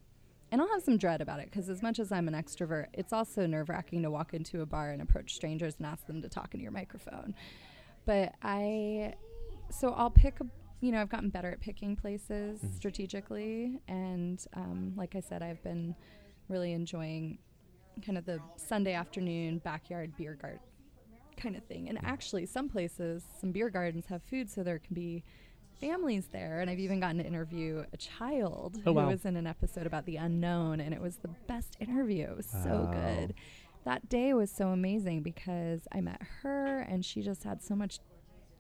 and 0.51 0.61
I'll 0.61 0.69
have 0.69 0.83
some 0.83 0.97
dread 0.97 1.21
about 1.21 1.41
it 1.41 1.47
because 1.51 1.69
as 1.69 1.83
much 1.83 1.99
as 1.99 2.13
I'm 2.13 2.29
an 2.29 2.35
extrovert, 2.35 2.87
it's 2.93 3.13
also 3.13 3.47
nerve 3.47 3.69
wracking 3.69 4.03
to 4.03 4.11
walk 4.11 4.33
into 4.35 4.61
a 4.63 4.67
bar 4.67 4.91
and 4.91 5.03
approach 5.03 5.35
strangers 5.35 5.75
and 5.79 5.87
ask 5.87 6.07
them 6.07 6.23
to 6.23 6.29
talk 6.29 6.55
into 6.55 6.63
your 6.63 6.73
microphone. 6.73 7.35
But 8.05 8.35
I, 8.43 9.15
so 9.71 9.93
I'll 9.93 10.11
pick 10.11 10.41
a, 10.41 10.47
you 10.83 10.93
know, 10.93 11.01
I've 11.01 11.09
gotten 11.09 11.31
better 11.31 11.51
at 11.51 11.61
picking 11.61 11.97
places 11.97 12.61
Mhm. 12.61 12.75
strategically. 12.77 13.81
And 13.89 14.45
um, 14.55 14.93
like 14.97 15.15
I 15.15 15.21
said, 15.21 15.43
I've 15.43 15.63
been 15.63 15.95
really 16.49 16.73
enjoying 16.73 17.39
kind 18.05 18.19
of 18.19 18.27
the 18.27 18.41
Sunday 18.57 18.93
afternoon 18.95 19.59
backyard 19.59 20.17
beer 20.17 20.35
garden 20.35 20.61
kind 21.37 21.57
of 21.57 21.65
thing. 21.65 21.89
And 21.89 21.99
actually, 22.05 22.47
some 22.47 22.69
places, 22.69 23.25
some 23.41 23.53
beer 23.53 23.71
gardens 23.71 24.07
have 24.07 24.23
food, 24.25 24.51
so 24.51 24.63
there 24.63 24.79
can 24.81 24.95
be 24.95 25.23
families 25.81 26.29
there. 26.33 26.61
And 26.61 26.69
I've 26.69 26.79
even 26.81 27.01
gotten 27.01 27.19
to 27.19 27.25
interview 27.27 27.85
a 27.93 27.97
child 27.97 28.77
Oh, 28.79 28.91
who 28.91 28.95
wow. 28.95 29.09
was 29.11 29.25
in 29.25 29.37
an 29.37 29.47
episode 29.47 29.87
about 29.87 30.05
the 30.05 30.17
unknown, 30.17 30.81
and 30.81 30.93
it 30.93 31.01
was 31.01 31.17
the 31.19 31.31
best 31.47 31.77
interview. 31.81 32.25
It 32.31 32.37
was 32.37 32.47
so 32.47 32.89
good. 32.93 33.35
That 33.85 34.09
day 34.09 34.33
was 34.35 34.51
so 34.51 34.69
amazing 34.69 35.23
because 35.23 35.87
I 35.93 36.01
met 36.01 36.21
her, 36.43 36.79
and 36.81 37.05
she 37.05 37.23
just 37.23 37.45
had 37.45 37.63
so 37.63 37.75
much 37.75 37.99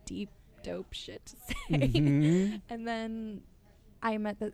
deep, 0.06 0.30
dope 0.62 0.92
shit 0.92 1.24
to 1.26 1.36
say. 1.36 1.78
Mhm. 1.78 2.60
and 2.70 2.86
then 2.86 3.42
I 4.02 4.18
met 4.18 4.38
the. 4.38 4.52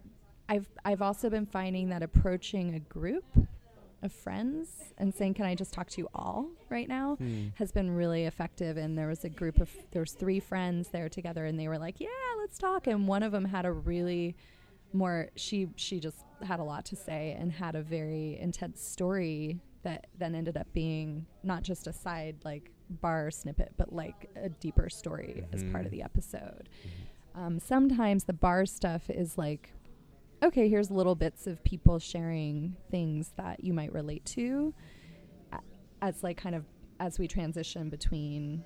I've 0.48 0.66
I've 0.84 1.02
also 1.02 1.28
been 1.30 1.46
finding 1.46 1.90
that 1.90 2.02
approaching 2.02 2.74
a 2.74 2.80
group 2.80 3.24
of 4.02 4.12
friends 4.12 4.92
and 4.96 5.14
saying, 5.14 5.34
"Can 5.34 5.44
I 5.44 5.54
just 5.54 5.72
talk 5.74 5.88
to 5.90 6.00
you 6.00 6.08
all 6.14 6.48
right 6.70 6.88
now?" 6.88 7.16
Hmm. 7.16 7.48
has 7.56 7.72
been 7.72 7.90
really 7.90 8.24
effective 8.24 8.76
and 8.76 8.96
there 8.96 9.08
was 9.08 9.24
a 9.24 9.28
group 9.28 9.60
of 9.60 9.70
there 9.90 10.00
was 10.00 10.12
three 10.12 10.40
friends 10.40 10.88
there 10.88 11.08
together 11.08 11.44
and 11.44 11.58
they 11.58 11.68
were 11.68 11.78
like 11.78 12.00
yeah 12.00 12.08
let's 12.38 12.58
talk 12.58 12.86
and 12.86 13.08
one 13.08 13.22
of 13.22 13.32
them 13.32 13.44
had 13.44 13.66
a 13.66 13.72
really 13.72 14.36
more 14.92 15.28
she 15.36 15.68
she 15.76 15.98
just 16.00 16.24
had 16.42 16.60
a 16.60 16.62
lot 16.64 16.84
to 16.86 16.96
say 16.96 17.36
and 17.38 17.52
had 17.52 17.74
a 17.74 17.82
very 17.82 18.38
intense 18.40 18.80
story 18.82 19.58
that 19.82 20.06
then 20.16 20.34
ended 20.34 20.56
up 20.56 20.72
being 20.72 21.26
not 21.42 21.62
just 21.62 21.86
a 21.86 21.92
side 21.92 22.36
like 22.44 22.70
bar 22.90 23.30
snippet 23.30 23.72
but 23.76 23.92
like 23.92 24.30
a 24.36 24.48
deeper 24.48 24.88
story 24.88 25.46
as 25.52 25.62
part 25.64 25.84
of 25.84 25.90
Mhm. 25.92 25.96
the 25.96 26.02
episode 26.02 26.68
um, 27.34 27.58
sometimes 27.60 28.24
the 28.24 28.32
bar 28.32 28.64
stuff 28.66 29.08
is 29.10 29.36
like 29.38 29.74
okay 30.42 30.68
here's 30.68 30.90
little 30.90 31.14
bits 31.14 31.46
of 31.46 31.62
people 31.64 31.98
sharing 31.98 32.76
things 32.90 33.32
that 33.36 33.62
you 33.62 33.72
might 33.72 33.92
relate 33.92 34.24
to 34.24 34.72
as 36.00 36.22
like 36.22 36.36
kind 36.36 36.54
of 36.54 36.64
as 37.00 37.18
we 37.18 37.26
transition 37.26 37.88
between 37.88 38.62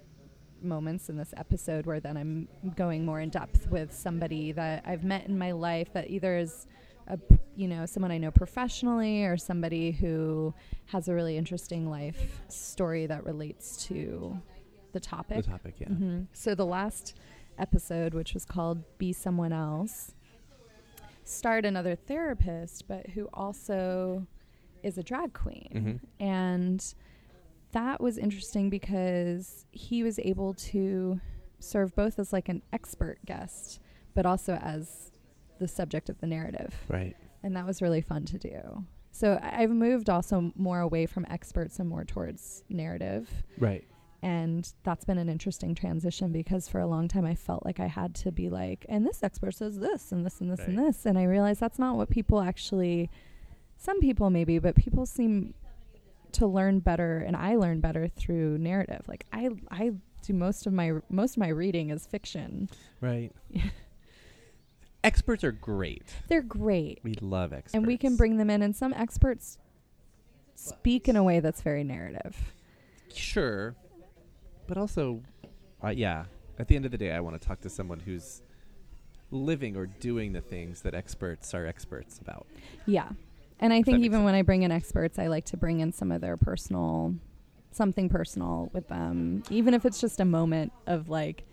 moments 0.62 1.08
in 1.08 1.16
this 1.16 1.32
episode 1.36 1.86
where 1.86 1.98
then 1.98 2.16
I'm 2.16 2.46
going 2.76 3.04
more 3.04 3.20
in 3.20 3.30
depth 3.30 3.68
with 3.70 3.92
somebody 3.92 4.52
that 4.52 4.84
I've 4.86 5.02
met 5.02 5.26
in 5.26 5.38
my 5.38 5.52
life 5.52 5.92
that 5.94 6.08
either 6.10 6.36
is 6.36 6.66
a 7.06 7.18
you 7.56 7.68
know 7.68 7.84
someone 7.86 8.10
I 8.10 8.18
know 8.18 8.30
professionally 8.30 9.24
or 9.24 9.36
somebody 9.36 9.90
who 9.92 10.54
has 10.86 11.08
a 11.08 11.14
really 11.14 11.36
interesting 11.36 11.88
life 11.90 12.40
story 12.48 13.06
that 13.06 13.24
relates 13.24 13.84
to 13.88 14.40
the 14.92 15.00
topic. 15.00 15.44
The 15.44 15.50
topic, 15.50 15.74
yeah. 15.78 15.88
Mhm. 15.88 16.26
So 16.32 16.54
the 16.54 16.66
last 16.66 17.14
episode, 17.58 18.14
which 18.14 18.34
was 18.34 18.44
called 18.44 18.82
"Be 18.98 19.12
Someone 19.12 19.52
Else," 19.52 20.14
starred 21.24 21.64
another 21.64 21.94
therapist, 21.94 22.88
but 22.88 23.08
who 23.10 23.28
also 23.32 24.26
is 24.82 24.98
a 24.98 25.02
drag 25.02 25.32
queen, 25.32 25.68
Mhm. 25.74 26.00
and 26.20 26.94
that 27.70 28.00
was 28.00 28.18
interesting 28.18 28.68
because 28.68 29.64
he 29.70 30.02
was 30.02 30.18
able 30.18 30.52
to 30.54 31.20
serve 31.60 31.94
both 31.94 32.18
as 32.18 32.32
like 32.32 32.48
an 32.48 32.60
expert 32.72 33.18
guest, 33.24 33.80
but 34.14 34.26
also 34.26 34.54
as 34.56 35.11
the 35.62 35.68
subject 35.68 36.08
of 36.10 36.18
the 36.20 36.26
narrative 36.26 36.74
Right. 36.88 37.16
and 37.42 37.56
that 37.56 37.64
was 37.66 37.80
really 37.80 38.00
fun 38.02 38.24
to 38.26 38.38
do. 38.38 38.84
So 39.12 39.38
I- 39.42 39.62
I've 39.62 39.70
moved 39.70 40.08
also 40.10 40.52
more 40.56 40.80
away 40.80 41.06
from 41.06 41.26
experts 41.30 41.78
and 41.78 41.88
more 41.88 42.04
towards 42.04 42.64
narrative, 42.68 43.44
Right. 43.58 43.84
and 44.22 44.70
that's 44.82 45.04
been 45.04 45.18
an 45.18 45.28
interesting 45.28 45.74
transition 45.74 46.32
because 46.32 46.68
for 46.68 46.80
a 46.80 46.86
long 46.86 47.08
time 47.08 47.24
I 47.24 47.34
felt 47.34 47.64
like 47.64 47.78
I 47.80 47.86
had 47.86 48.14
to 48.16 48.32
be 48.32 48.48
like, 48.50 48.84
and 48.88 49.06
this 49.06 49.22
expert 49.22 49.54
says 49.54 49.78
this 49.78 50.12
and 50.12 50.24
this 50.26 50.40
and 50.40 50.50
this 50.50 50.60
and 50.60 50.78
this, 50.78 51.06
and 51.06 51.18
I 51.18 51.24
realized 51.24 51.60
that's 51.60 51.78
not 51.78 51.96
what 51.96 52.10
people 52.10 52.40
actually. 52.40 53.10
Some 53.76 54.00
people 54.00 54.30
maybe, 54.30 54.58
but 54.58 54.76
people 54.76 55.06
seem 55.06 55.54
to 56.32 56.46
learn 56.46 56.78
better, 56.78 57.18
and 57.18 57.36
I 57.36 57.56
learn 57.56 57.80
better 57.80 58.08
through 58.08 58.58
narrative. 58.58 59.02
Like 59.08 59.26
I, 59.32 59.50
I 59.70 59.92
do 60.22 60.32
most 60.32 60.66
of 60.66 60.72
my 60.72 60.92
most 61.10 61.32
of 61.36 61.38
my 61.40 61.48
reading 61.48 61.90
is 61.90 62.06
fiction. 62.06 62.68
Right. 63.00 63.32
experts 65.04 65.42
are 65.44 65.52
great. 65.52 66.04
They're 66.28 66.42
great. 66.42 67.00
We 67.02 67.14
love 67.20 67.52
experts. 67.52 67.74
and 67.74 67.86
we 67.86 67.96
can 67.96 68.16
bring 68.16 68.36
them 68.36 68.50
in 68.50 68.62
and 68.62 68.74
some 68.74 68.92
experts 68.94 69.58
speak 70.54 71.08
in 71.08 71.16
a 71.16 71.22
way 71.22 71.40
that's 71.40 71.62
very 71.62 71.84
narrative 71.84 72.36
Sure. 73.14 73.74
But 74.66 74.78
also, 74.78 75.20
uh, 75.84 75.88
yeah, 75.88 76.24
at 76.58 76.68
the 76.68 76.76
end 76.76 76.86
of 76.86 76.92
the 76.92 76.96
day, 76.98 77.10
I 77.12 77.20
want 77.20 77.38
to 77.38 77.46
talk 77.46 77.60
to 77.62 77.68
someone 77.68 78.00
who's 78.00 78.40
living 79.30 79.76
or 79.76 79.84
doing 79.86 80.32
the 80.32 80.40
things 80.40 80.80
that 80.82 80.94
experts 80.94 81.52
are 81.54 81.66
experts 81.66 82.18
about. 82.18 82.46
yeah 82.86 83.08
and 83.60 83.72
i 83.72 83.78
If 83.78 83.86
think 83.86 84.00
even 84.00 84.24
when 84.24 84.34
i 84.34 84.42
bring 84.42 84.62
in 84.62 84.70
experts 84.70 85.18
i 85.18 85.26
like 85.28 85.44
to 85.46 85.56
bring 85.56 85.80
in 85.80 85.90
some 85.92 86.10
of 86.12 86.20
their 86.20 86.36
personal 86.36 87.14
something 87.70 88.08
personal 88.10 88.68
with 88.74 88.88
them 88.88 89.42
even 89.50 89.72
if 89.72 89.86
it's 89.86 90.00
just 90.02 90.20
a 90.20 90.24
moment 90.26 90.70
of 90.86 91.08
like 91.08 91.44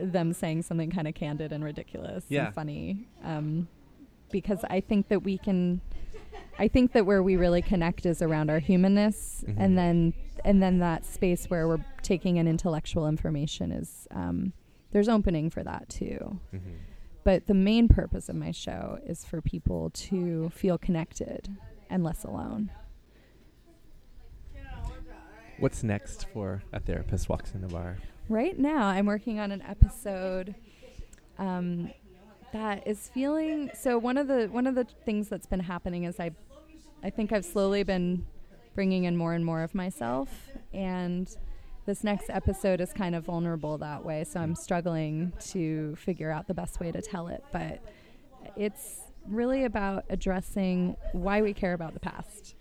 them 0.00 0.32
saying 0.32 0.62
something 0.62 0.90
kind 0.90 1.06
of 1.08 1.14
candid 1.14 1.52
and 1.52 1.62
ridiculous 1.64 2.24
Yeah. 2.28 2.46
and 2.46 2.54
funny 2.54 3.08
um, 3.24 3.68
because 4.30 4.64
i 4.70 4.80
think 4.80 5.08
that 5.08 5.22
we 5.22 5.38
can 5.38 5.80
i 6.58 6.68
think 6.68 6.92
that 6.92 7.06
where 7.06 7.22
we 7.22 7.36
really 7.36 7.62
connect 7.62 8.06
is 8.06 8.20
around 8.22 8.50
our 8.50 8.58
humanness 8.58 9.44
Mhm. 9.46 9.54
and 9.58 9.78
then 9.78 10.14
and 10.44 10.62
then 10.62 10.78
that 10.78 11.04
space 11.04 11.46
where 11.50 11.66
we're 11.66 11.84
taking 12.02 12.36
in 12.36 12.46
intellectual 12.46 13.08
information 13.08 13.72
is 13.72 14.06
um, 14.12 14.52
there's 14.92 15.08
opening 15.08 15.50
for 15.50 15.62
that 15.64 15.88
too 15.88 16.38
Mm-hmm. 16.54 16.70
but 17.24 17.46
the 17.46 17.54
main 17.54 17.88
purpose 17.88 18.28
of 18.28 18.36
my 18.36 18.50
show 18.52 18.98
is 19.06 19.24
for 19.24 19.40
people 19.42 19.90
to 19.90 20.50
feel 20.50 20.78
connected 20.78 21.48
and 21.90 22.04
less 22.04 22.24
alone 22.24 22.70
What's 25.58 25.82
next 25.82 26.26
for 26.32 26.62
a 26.72 26.78
therapist 26.78 27.28
walks 27.28 27.52
in 27.52 27.62
the 27.62 27.66
bar? 27.66 27.96
Right 28.28 28.58
now 28.58 28.86
i'm 28.86 29.06
working 29.06 29.38
on 29.38 29.50
an 29.50 29.62
episode 29.62 30.54
um, 31.38 31.90
that 32.52 32.86
is 32.86 33.08
feeling 33.14 33.70
so 33.74 33.98
one 33.98 34.16
of 34.16 34.26
the 34.28 34.46
one 34.46 34.66
of 34.66 34.74
the 34.74 34.84
things 35.04 35.28
that's 35.28 35.46
been 35.46 35.60
happening 35.60 36.04
is 36.04 36.18
i 36.20 36.30
i 37.02 37.10
think 37.10 37.32
i've 37.32 37.44
slowly 37.44 37.82
been 37.82 38.26
bringing 38.74 39.04
in 39.04 39.16
more 39.16 39.32
and 39.34 39.44
more 39.44 39.62
of 39.62 39.74
myself 39.74 40.28
and 40.72 41.36
this 41.86 42.04
next 42.04 42.28
episode 42.28 42.80
is 42.80 42.92
kind 42.92 43.14
of 43.14 43.24
vulnerable 43.24 43.78
that 43.78 44.04
way 44.04 44.24
so 44.24 44.40
i'm 44.40 44.54
struggling 44.54 45.32
to 45.40 45.94
figure 45.96 46.30
out 46.30 46.46
the 46.46 46.54
best 46.54 46.80
way 46.80 46.90
to 46.92 47.00
tell 47.00 47.28
it 47.28 47.42
but 47.52 47.80
it's 48.56 49.00
really 49.26 49.64
about 49.64 50.04
addressing 50.10 50.96
why 51.12 51.40
we 51.42 51.52
care 51.52 51.72
about 51.74 51.94
the 51.94 52.00
past 52.00 52.54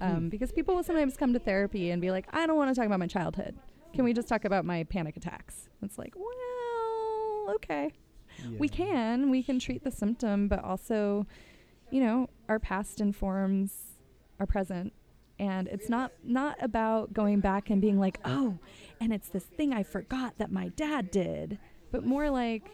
um, 0.00 0.14
Hmm. 0.16 0.28
because 0.28 0.52
people 0.52 0.74
will 0.74 0.82
sometimes 0.82 1.16
come 1.16 1.32
to 1.32 1.38
therapy 1.38 1.90
and 1.90 2.00
be 2.02 2.10
like 2.10 2.26
i 2.32 2.46
don't 2.46 2.56
want 2.56 2.70
to 2.70 2.74
talk 2.78 2.86
about 2.86 2.98
my 2.98 3.06
childhood 3.06 3.54
can 3.96 4.04
we 4.04 4.12
just 4.12 4.28
talk 4.28 4.44
about 4.44 4.64
my 4.64 4.84
panic 4.84 5.16
attacks? 5.16 5.68
It's 5.82 5.98
like 5.98 6.14
well 6.16 7.54
okay. 7.56 7.92
We 8.58 8.68
can 8.68 9.30
we 9.30 9.42
can 9.42 9.58
treat 9.58 9.82
the 9.82 9.90
symptom 9.90 10.46
but 10.48 10.62
also 10.62 11.26
you 11.90 12.00
know 12.00 12.28
our 12.48 12.58
past 12.58 13.00
informs 13.00 13.72
our 14.38 14.46
present. 14.46 14.92
And 15.38 15.68
it's 15.68 15.88
not 15.88 16.12
not 16.24 16.56
about 16.62 17.12
going 17.12 17.40
back 17.40 17.70
and 17.70 17.80
being 17.80 17.98
like 17.98 18.18
oh 18.24 18.58
and 19.00 19.12
it's 19.12 19.28
this 19.28 19.44
thing 19.44 19.74
i 19.74 19.82
forgot 19.82 20.38
that 20.38 20.50
my 20.50 20.68
dad 20.68 21.10
did 21.10 21.58
but 21.92 22.04
more 22.06 22.30
like 22.30 22.70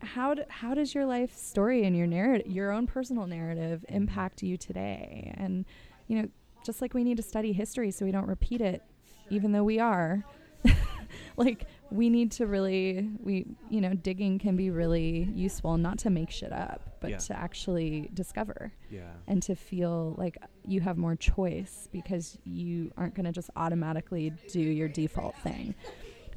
how 0.00 0.34
d- 0.34 0.42
how 0.48 0.74
does 0.74 0.94
your 0.94 1.06
life 1.06 1.36
story 1.36 1.84
and 1.84 1.96
your 1.96 2.06
narrative 2.06 2.50
your 2.50 2.70
own 2.72 2.86
personal 2.86 3.26
narrative 3.26 3.84
impact 3.88 4.42
you 4.42 4.56
today? 4.56 5.32
And 5.36 5.64
you 6.08 6.22
know 6.22 6.28
just 6.64 6.80
like 6.80 6.94
we 6.94 7.04
need 7.04 7.18
to 7.18 7.22
study 7.22 7.52
history 7.52 7.90
so 7.90 8.04
we 8.04 8.12
don't 8.12 8.26
repeat 8.26 8.60
it 8.60 8.82
even 9.30 9.52
though 9.52 9.64
we 9.64 9.78
are 9.78 10.24
like 11.36 11.66
we 11.90 12.08
need 12.08 12.32
to 12.32 12.46
really 12.46 13.10
we 13.20 13.46
you 13.70 13.80
know 13.80 13.94
digging 13.94 14.38
can 14.38 14.56
be 14.56 14.70
really 14.70 15.28
useful 15.34 15.76
not 15.76 15.98
to 15.98 16.10
make 16.10 16.30
shit 16.30 16.52
up 16.52 16.80
but 17.00 17.10
Yeah. 17.10 17.18
to 17.18 17.36
actually 17.38 18.08
discover 18.14 18.72
Yeah. 18.90 19.10
and 19.26 19.42
to 19.44 19.54
feel 19.54 20.14
like 20.16 20.38
you 20.66 20.80
have 20.80 20.96
more 20.96 21.16
choice 21.16 21.88
because 21.92 22.38
you 22.44 22.92
aren't 22.96 23.14
going 23.14 23.26
to 23.26 23.32
just 23.32 23.50
automatically 23.56 24.32
do 24.48 24.60
your 24.60 24.88
default 24.88 25.34
thing 25.36 25.74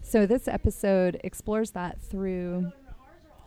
so 0.02 0.26
this 0.26 0.48
episode 0.48 1.20
explores 1.24 1.72
that 1.72 2.02
through 2.02 2.72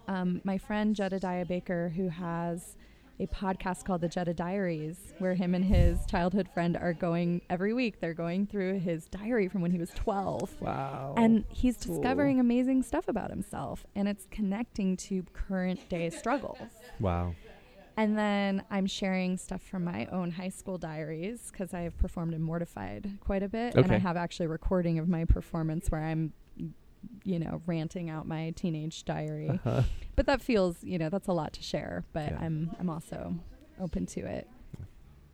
um, 0.08 0.40
my 0.44 0.58
friend 0.58 0.96
jedediah 0.96 1.44
baker 1.44 1.92
who 1.94 2.08
has 2.08 2.76
a 3.20 3.26
podcast 3.26 3.84
called 3.84 4.00
The 4.00 4.08
Jetta 4.08 4.32
Diaries, 4.32 5.12
where 5.18 5.34
him 5.34 5.54
and 5.54 5.62
his 5.64 6.06
childhood 6.06 6.48
friend 6.54 6.76
are 6.76 6.94
going 6.94 7.42
every 7.50 7.74
week. 7.74 8.00
They're 8.00 8.14
going 8.14 8.46
through 8.46 8.78
his 8.78 9.04
diary 9.06 9.46
from 9.46 9.60
when 9.60 9.70
he 9.70 9.78
was 9.78 9.90
12. 9.90 10.60
Wow. 10.60 11.14
And 11.18 11.44
he's 11.50 11.76
Cool. 11.76 11.96
discovering 11.96 12.40
amazing 12.40 12.82
stuff 12.82 13.08
about 13.08 13.28
himself, 13.30 13.84
and 13.94 14.08
it's 14.08 14.26
connecting 14.30 14.96
to 14.98 15.22
current 15.34 15.86
day 15.90 16.08
struggles. 16.10 16.58
wow. 16.98 17.34
And 17.96 18.16
then 18.16 18.62
I'm 18.70 18.86
sharing 18.86 19.36
stuff 19.36 19.60
from 19.60 19.84
my 19.84 20.06
own 20.06 20.30
high 20.30 20.48
school 20.48 20.78
diaries 20.78 21.50
because 21.52 21.74
I 21.74 21.82
have 21.82 21.98
performed 21.98 22.32
in 22.32 22.40
Mortified 22.40 23.18
quite 23.20 23.42
a 23.42 23.48
bit. 23.48 23.74
And 23.74 23.92
I 23.92 23.98
have 23.98 24.16
actually 24.16 24.46
a 24.46 24.48
recording 24.48 24.98
of 24.98 25.06
my 25.06 25.26
performance 25.26 25.90
where 25.90 26.00
I'm, 26.02 26.32
you 27.24 27.38
know, 27.38 27.62
ranting 27.66 28.10
out 28.10 28.26
my 28.26 28.50
teenage 28.50 29.04
diary. 29.04 29.48
Uh-huh. 29.50 29.82
But 30.16 30.26
that 30.26 30.40
feels, 30.42 30.82
you 30.82 30.98
know, 30.98 31.08
that's 31.08 31.28
a 31.28 31.32
lot 31.32 31.52
to 31.54 31.62
share. 31.62 32.04
But 32.12 32.32
Yeah. 32.32 32.38
I'm 32.40 32.70
I'm 32.78 32.90
also 32.90 33.34
open 33.80 34.06
to 34.06 34.20
it. 34.20 34.48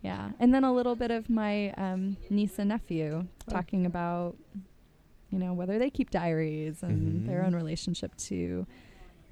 Yeah. 0.02 0.31
And 0.38 0.55
then 0.55 0.62
a 0.64 0.72
little 0.72 0.94
bit 0.94 1.11
of 1.11 1.29
my 1.29 1.70
um, 1.72 2.16
niece 2.31 2.59
and 2.59 2.68
nephew 2.68 3.26
Oh. 3.48 3.50
talking 3.52 3.87
about, 3.87 4.37
you 5.31 5.38
know, 5.38 5.52
whether 5.52 5.79
they 5.79 5.90
keep 5.90 6.11
diaries 6.11 6.83
and 6.83 7.29
their 7.29 7.42
Mhm. 7.42 7.46
own 7.46 7.55
relationship 7.55 8.14
to 8.16 8.66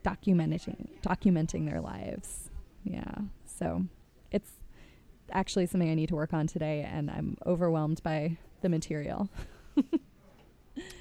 documenting 0.05 0.89
documenting 1.03 1.67
their 1.71 1.81
lives. 1.81 2.51
Yeah. 2.83 3.15
So 3.47 3.85
it's 4.33 4.51
actually 5.31 5.67
something 5.67 5.89
I 5.89 5.95
need 5.95 6.09
to 6.09 6.17
work 6.17 6.35
on 6.35 6.47
today 6.47 6.83
and 6.83 7.11
I'm 7.11 7.37
overwhelmed 7.47 8.03
by 8.03 8.37
the 8.61 8.69
material. 8.69 9.29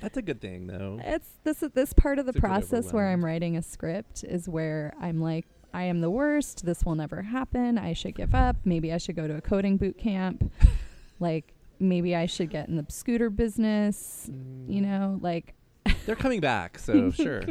That's 0.04 0.18
a 0.18 0.22
good 0.22 0.40
thing, 0.42 0.68
though. 0.68 1.00
It's 1.04 1.30
this 1.44 1.64
this 1.74 1.94
part 1.94 2.20
of 2.20 2.26
the 2.26 2.32
It's 2.32 2.40
process 2.40 2.92
where. 2.94 3.08
I'm 3.08 3.24
writing 3.26 3.58
a 3.58 3.62
script 3.64 4.24
is 4.24 4.48
where 4.48 4.94
I'm 5.02 5.20
like 5.22 5.46
I 5.74 5.84
am 5.84 6.02
the 6.02 6.12
worst. 6.12 6.66
This 6.66 6.84
will 6.84 6.94
never 6.96 7.22
happen. 7.24 7.78
I 7.80 7.94
should 7.94 8.14
give 8.14 8.36
up. 8.36 8.58
Maybe 8.66 8.94
I 8.94 8.98
should 8.98 9.16
go 9.16 9.28
to 9.28 9.36
a 9.38 9.42
coding 9.42 9.78
boot 9.78 9.98
camp. 9.98 10.52
like 11.20 11.54
maybe 11.80 12.16
I 12.16 12.26
should 12.28 12.50
get 12.52 12.68
in 12.70 12.76
the 12.76 12.86
scooter 12.90 13.30
business. 13.32 14.30
You 14.68 14.82
Mm. 14.82 14.86
know, 14.86 15.20
like 15.22 15.56
They're 16.06 16.16
coming 16.16 16.40
back, 16.42 16.78
so 16.80 17.10
sure. 17.24 17.42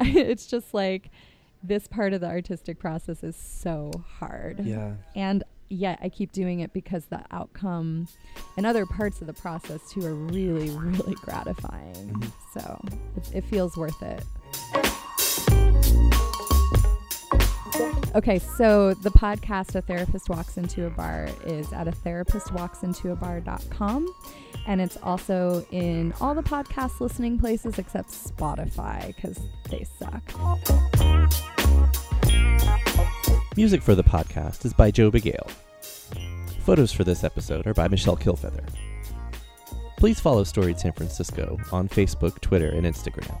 it's 0.00 0.46
just 0.46 0.74
like 0.74 1.10
this 1.62 1.86
part 1.86 2.12
of 2.12 2.20
the 2.20 2.26
artistic 2.28 2.78
process 2.78 3.22
is 3.22 3.36
so 3.36 3.90
hard. 4.18 4.60
Yeah. 4.64 4.94
And 5.14 5.44
yet 5.68 5.98
I 6.02 6.08
keep 6.08 6.32
doing 6.32 6.60
it 6.60 6.72
because 6.72 7.04
the 7.06 7.22
outcome 7.30 8.08
and 8.56 8.66
other 8.66 8.86
parts 8.86 9.20
of 9.20 9.26
the 9.26 9.32
process 9.32 9.80
too 9.90 10.04
are 10.06 10.14
really, 10.14 10.70
really 10.76 11.14
gratifying. 11.16 12.12
Mhm. 12.12 12.30
So 12.52 12.80
it, 13.16 13.34
it 13.36 13.44
feels 13.44 13.76
worth 13.76 14.00
it. 14.02 14.22
Okay, 18.14 18.38
so 18.38 18.94
the 18.94 19.10
podcast 19.10 19.74
A 19.74 19.82
Therapist 19.82 20.28
Walks 20.28 20.56
Into 20.56 20.86
a 20.86 20.90
Bar 20.90 21.28
is 21.46 21.72
at 21.72 21.88
a 21.88 21.90
therapistwalksintoabar.com 21.90 24.14
and 24.66 24.80
it's 24.80 24.96
also 25.02 25.66
in 25.72 26.14
all 26.20 26.34
the 26.34 26.42
podcast 26.42 27.00
listening 27.00 27.38
places 27.38 27.78
except 27.78 28.08
Spotify 28.10 29.08
because 29.08 29.38
they 29.68 29.84
suck. 29.98 30.22
Music 33.56 33.82
for 33.82 33.94
the 33.94 34.02
podcast 34.02 34.64
is 34.64 34.72
by 34.72 34.90
Joe 34.90 35.10
Begale. 35.10 35.48
Photos 36.60 36.92
for 36.92 37.04
this 37.04 37.22
episode 37.22 37.66
are 37.66 37.74
by 37.74 37.88
Michelle 37.88 38.16
Kilfeather. 38.16 38.66
Please 39.96 40.18
follow 40.18 40.44
Storied 40.44 40.78
San 40.78 40.92
Francisco 40.92 41.58
on 41.70 41.88
Facebook, 41.88 42.40
Twitter, 42.40 42.70
and 42.70 42.84
Instagram. 42.84 43.38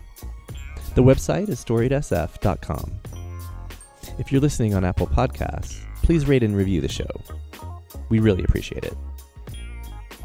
The 0.94 1.02
website 1.02 1.48
is 1.48 1.62
storiedsf.com. 1.64 3.00
If 4.18 4.30
you're 4.30 4.40
listening 4.40 4.74
on 4.74 4.84
Apple 4.84 5.08
Podcasts, 5.08 5.84
please 6.02 6.26
rate 6.26 6.42
and 6.42 6.56
review 6.56 6.80
the 6.80 6.88
show. 6.88 7.10
We 8.08 8.20
really 8.20 8.44
appreciate 8.44 8.84
it. 8.84 8.96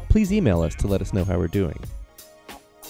Please 0.08 0.32
email 0.32 0.62
us 0.62 0.74
to 0.76 0.86
let 0.86 1.00
us 1.00 1.12
know 1.12 1.24
how 1.24 1.38
we're 1.38 1.48
doing. 1.48 1.78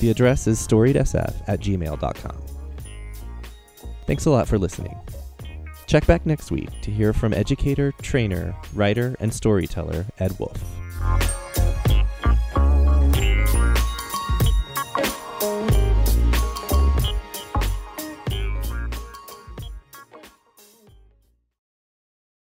The 0.00 0.10
address 0.10 0.46
is 0.46 0.58
storiedsf 0.58 1.34
at 1.46 1.60
gmail.com. 1.60 2.42
Thanks 4.06 4.26
a 4.26 4.30
lot 4.30 4.48
for 4.48 4.58
listening. 4.58 4.98
Check 5.90 6.06
back 6.06 6.24
next 6.24 6.52
week 6.52 6.68
to 6.82 6.92
hear 6.92 7.12
from 7.12 7.34
educator, 7.34 7.90
trainer, 8.00 8.54
writer, 8.74 9.16
and 9.18 9.34
storyteller 9.34 10.06
Ed 10.20 10.38
Wolf. 10.38 10.62